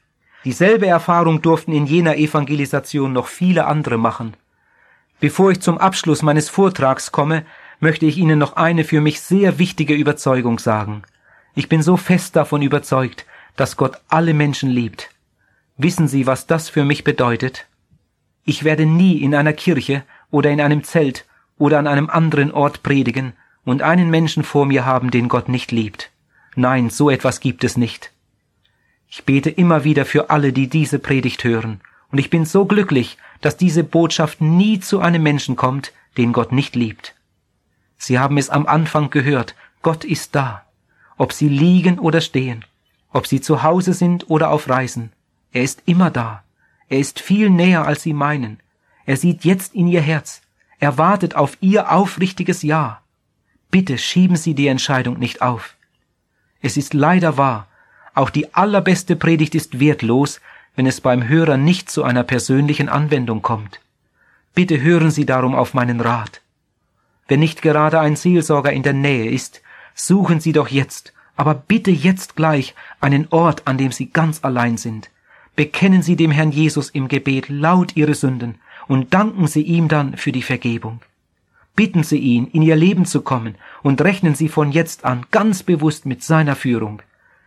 Dieselbe 0.45 0.87
Erfahrung 0.87 1.41
durften 1.41 1.73
in 1.73 1.87
jener 1.87 2.17
Evangelisation 2.17 3.13
noch 3.13 3.29
viele 3.29 3.67
andere 3.67 3.97
machen. 3.97 4.35
Bevor 5.19 5.51
ich 5.53 5.61
zum 5.61 5.79
Abschluss 5.79 6.23
meines 6.23 6.51
Vortrags 6.51 7.13
komme, 7.13 7.47
möchte 7.81 8.05
ich 8.05 8.19
Ihnen 8.19 8.39
noch 8.39 8.57
eine 8.57 8.85
für 8.85 9.01
mich 9.01 9.21
sehr 9.21 9.59
wichtige 9.59 9.95
Überzeugung 9.95 10.59
sagen. 10.59 11.03
Ich 11.59 11.71
bin 11.71 11.81
so 11.81 11.97
fest 11.97 12.37
davon 12.37 12.61
überzeugt, 12.61 13.25
dass 13.57 13.79
Gott 13.79 13.99
alle 14.09 14.35
Menschen 14.35 14.69
liebt. 14.69 15.09
Wissen 15.79 16.07
Sie, 16.07 16.27
was 16.27 16.47
das 16.47 16.69
für 16.69 16.85
mich 16.85 17.03
bedeutet? 17.03 17.67
Ich 18.45 18.63
werde 18.63 18.85
nie 18.85 19.23
in 19.23 19.35
einer 19.35 19.55
Kirche 19.55 20.05
oder 20.31 20.51
in 20.51 20.61
einem 20.61 20.85
Zelt 20.85 21.25
oder 21.57 21.79
an 21.79 21.87
einem 21.87 22.11
anderen 22.11 22.53
Ort 22.53 22.83
predigen 22.83 23.33
und 23.65 23.81
einen 23.81 24.11
Menschen 24.11 24.45
vor 24.45 24.67
mir 24.67 24.85
haben, 24.85 25.11
den 25.11 25.31
Gott 25.31 25.49
nicht 25.49 25.73
liebt. 25.73 26.11
Nein, 26.57 26.91
so 26.91 27.09
etwas 27.09 27.41
gibt 27.41 27.65
es 27.65 27.79
nicht. 27.79 28.13
Ich 29.09 29.25
bete 29.25 29.49
immer 29.49 29.83
wieder 29.83 30.05
für 30.05 30.29
alle, 30.29 30.53
die 30.53 30.69
diese 30.69 30.99
Predigt 30.99 31.43
hören, 31.43 31.81
und 32.13 32.19
ich 32.19 32.29
bin 32.29 32.45
so 32.45 32.67
glücklich, 32.67 33.17
dass 33.41 33.57
diese 33.57 33.83
Botschaft 33.83 34.43
nie 34.43 34.79
zu 34.79 35.01
einem 35.01 35.23
Menschen 35.23 35.57
kommt, 35.57 35.95
den 36.19 36.35
Gott 36.35 36.53
nicht 36.53 36.77
liebt. 36.77 37.15
Sie 37.97 38.19
haben 38.19 38.37
es 38.37 38.51
am 38.51 38.67
Anfang 38.67 39.09
gehört, 39.09 39.55
Gott 39.81 40.05
ist 40.05 40.35
da, 40.35 40.66
ob 41.17 41.33
Sie 41.33 41.49
liegen 41.49 41.99
oder 41.99 42.21
stehen, 42.21 42.65
ob 43.13 43.27
Sie 43.27 43.41
zu 43.41 43.63
Hause 43.63 43.95
sind 43.95 44.29
oder 44.29 44.51
auf 44.51 44.69
Reisen, 44.69 45.13
er 45.53 45.63
ist 45.63 45.83
immer 45.87 46.11
da, 46.11 46.43
er 46.89 46.99
ist 46.99 47.21
viel 47.21 47.51
näher, 47.51 47.87
als 47.87 48.03
Sie 48.03 48.13
meinen, 48.13 48.61
er 49.07 49.17
sieht 49.17 49.45
jetzt 49.45 49.75
in 49.75 49.87
Ihr 49.89 50.03
Herz, 50.03 50.43
er 50.79 50.99
wartet 50.99 51.35
auf 51.35 51.57
Ihr 51.61 51.91
aufrichtiges 51.93 52.63
Ja. 52.63 53.01
Bitte 53.71 53.99
schieben 53.99 54.37
Sie 54.37 54.55
die 54.55 54.69
Entscheidung 54.69 55.19
nicht 55.19 55.43
auf. 55.43 55.77
Es 56.61 56.77
ist 56.77 56.95
leider 56.95 57.37
wahr, 57.37 57.69
auch 58.15 58.31
die 58.31 58.55
allerbeste 58.55 59.17
Predigt 59.17 59.55
ist 59.55 59.81
wertlos, 59.81 60.41
wenn 60.75 60.87
es 60.87 61.01
beim 61.01 61.29
Hörer 61.29 61.57
nicht 61.57 61.91
zu 61.91 62.05
einer 62.05 62.23
persönlichen 62.23 62.89
Anwendung 62.89 63.43
kommt. 63.43 63.81
Bitte 64.55 64.81
hören 64.81 65.11
Sie 65.11 65.27
darum 65.27 65.55
auf 65.55 65.75
meinen 65.75 66.01
Rat. 66.01 66.41
Wenn 67.29 67.41
nicht 67.41 67.61
gerade 67.63 68.01
ein 68.01 68.17
Seelsorger 68.17 68.73
in 68.73 68.83
der 68.83 68.93
Nähe 68.93 69.31
ist, 69.31 69.63
suchen 69.97 70.39
Sie 70.39 70.53
doch 70.53 70.69
jetzt, 70.69 71.13
aber 71.35 71.55
bitte 71.55 71.91
jetzt 71.91 72.37
gleich 72.37 72.77
einen 73.01 73.27
Ort, 73.31 73.63
an 73.67 73.79
dem 73.79 73.91
Sie 73.91 74.07
ganz 74.11 74.45
allein 74.45 74.77
sind. 74.77 75.11
Bekennen 75.57 76.03
Sie 76.03 76.15
dem 76.15 76.31
Herrn 76.31 76.53
Jesus 76.53 76.91
im 76.91 77.09
Gebet 77.09 77.49
laut 77.49 77.97
Ihre 77.97 78.15
Sünden 78.15 78.57
und 78.87 79.13
danken 79.15 79.49
Sie 79.49 79.63
ihm 79.63 79.89
dann 79.89 80.17
für 80.17 80.31
die 80.31 80.43
Vergebung. 80.43 81.01
Bitten 81.75 82.05
Sie 82.05 82.19
ihn, 82.19 82.47
in 82.47 82.63
Ihr 82.63 82.77
Leben 82.77 83.07
zu 83.07 83.23
kommen 83.23 83.57
und 83.83 84.01
rechnen 84.03 84.35
Sie 84.35 84.49
von 84.49 84.71
jetzt 84.71 85.05
an 85.05 85.27
ganz 85.31 85.63
bewusst 85.63 86.07
mit 86.07 86.23
seiner 86.23 86.57
Führung. 86.57 87.03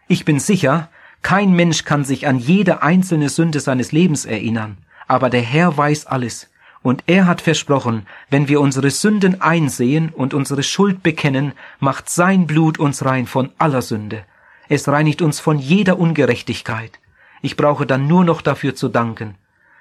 Ich 0.07 0.25
bin 0.25 0.39
sicher, 0.39 0.89
kein 1.21 1.53
Mensch 1.53 1.85
kann 1.85 2.03
sich 2.03 2.27
an 2.27 2.39
jede 2.39 2.81
einzelne 2.81 3.29
Sünde 3.29 3.59
seines 3.59 3.91
Lebens 3.91 4.25
erinnern, 4.25 4.77
aber 5.07 5.29
der 5.29 5.41
Herr 5.41 5.77
weiß 5.77 6.07
alles, 6.07 6.48
und 6.81 7.03
er 7.07 7.27
hat 7.27 7.41
versprochen, 7.41 8.05
wenn 8.29 8.47
wir 8.47 8.61
unsere 8.61 8.89
Sünden 8.89 9.41
einsehen 9.41 10.09
und 10.09 10.33
unsere 10.33 10.63
Schuld 10.63 11.03
bekennen, 11.03 11.53
macht 11.79 12.09
sein 12.09 12.47
Blut 12.47 12.79
uns 12.79 13.03
rein 13.03 13.27
von 13.27 13.51
aller 13.57 13.81
Sünde. 13.81 14.23
Es 14.69 14.87
reinigt 14.87 15.21
uns 15.21 15.39
von 15.39 15.59
jeder 15.59 15.99
Ungerechtigkeit. 15.99 16.99
Ich 17.41 17.57
brauche 17.57 17.85
dann 17.85 18.07
nur 18.07 18.23
noch 18.23 18.41
dafür 18.41 18.75
zu 18.75 18.87
danken. 18.87 19.35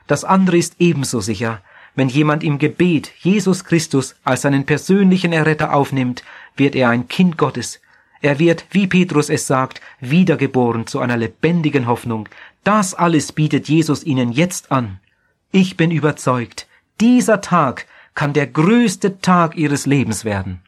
Das 0.07 0.25
andere 0.25 0.57
ist 0.57 0.77
ebenso 0.79 1.21
sicher. 1.21 1.61
Wenn 1.95 2.09
jemand 2.09 2.45
im 2.45 2.59
Gebet 2.59 3.13
Jesus 3.19 3.65
Christus 3.65 4.17
als 4.25 4.43
seinen 4.43 4.65
persönlichen 4.67 5.33
Erretter 5.33 5.75
aufnimmt, 5.75 6.25
wird 6.57 6.75
er 6.75 6.91
ein 6.91 7.09
Kind 7.09 7.37
Gottes, 7.37 7.81
er 8.21 8.39
wird, 8.39 8.67
wie 8.71 8.87
Petrus 8.87 9.31
es 9.31 9.47
sagt, 9.47 9.81
wiedergeboren 10.01 10.87
zu 10.87 10.99
einer 10.99 11.17
lebendigen 11.17 11.87
Hoffnung. 11.87 12.29
Das 12.65 12.95
alles 12.95 13.33
bietet 13.33 13.69
Jesus 13.69 14.05
ihnen 14.05 14.33
jetzt 14.33 14.73
an. 14.73 14.99
Ich 15.53 15.77
bin 15.77 15.91
überzeugt, 15.91 16.67
dieser 17.01 17.41
Tag 17.41 17.87
kann 18.15 18.33
der 18.33 18.47
größte 18.47 19.21
Tag 19.21 19.57
ihres 19.57 19.87
Lebens 19.87 20.25
werden. 20.25 20.61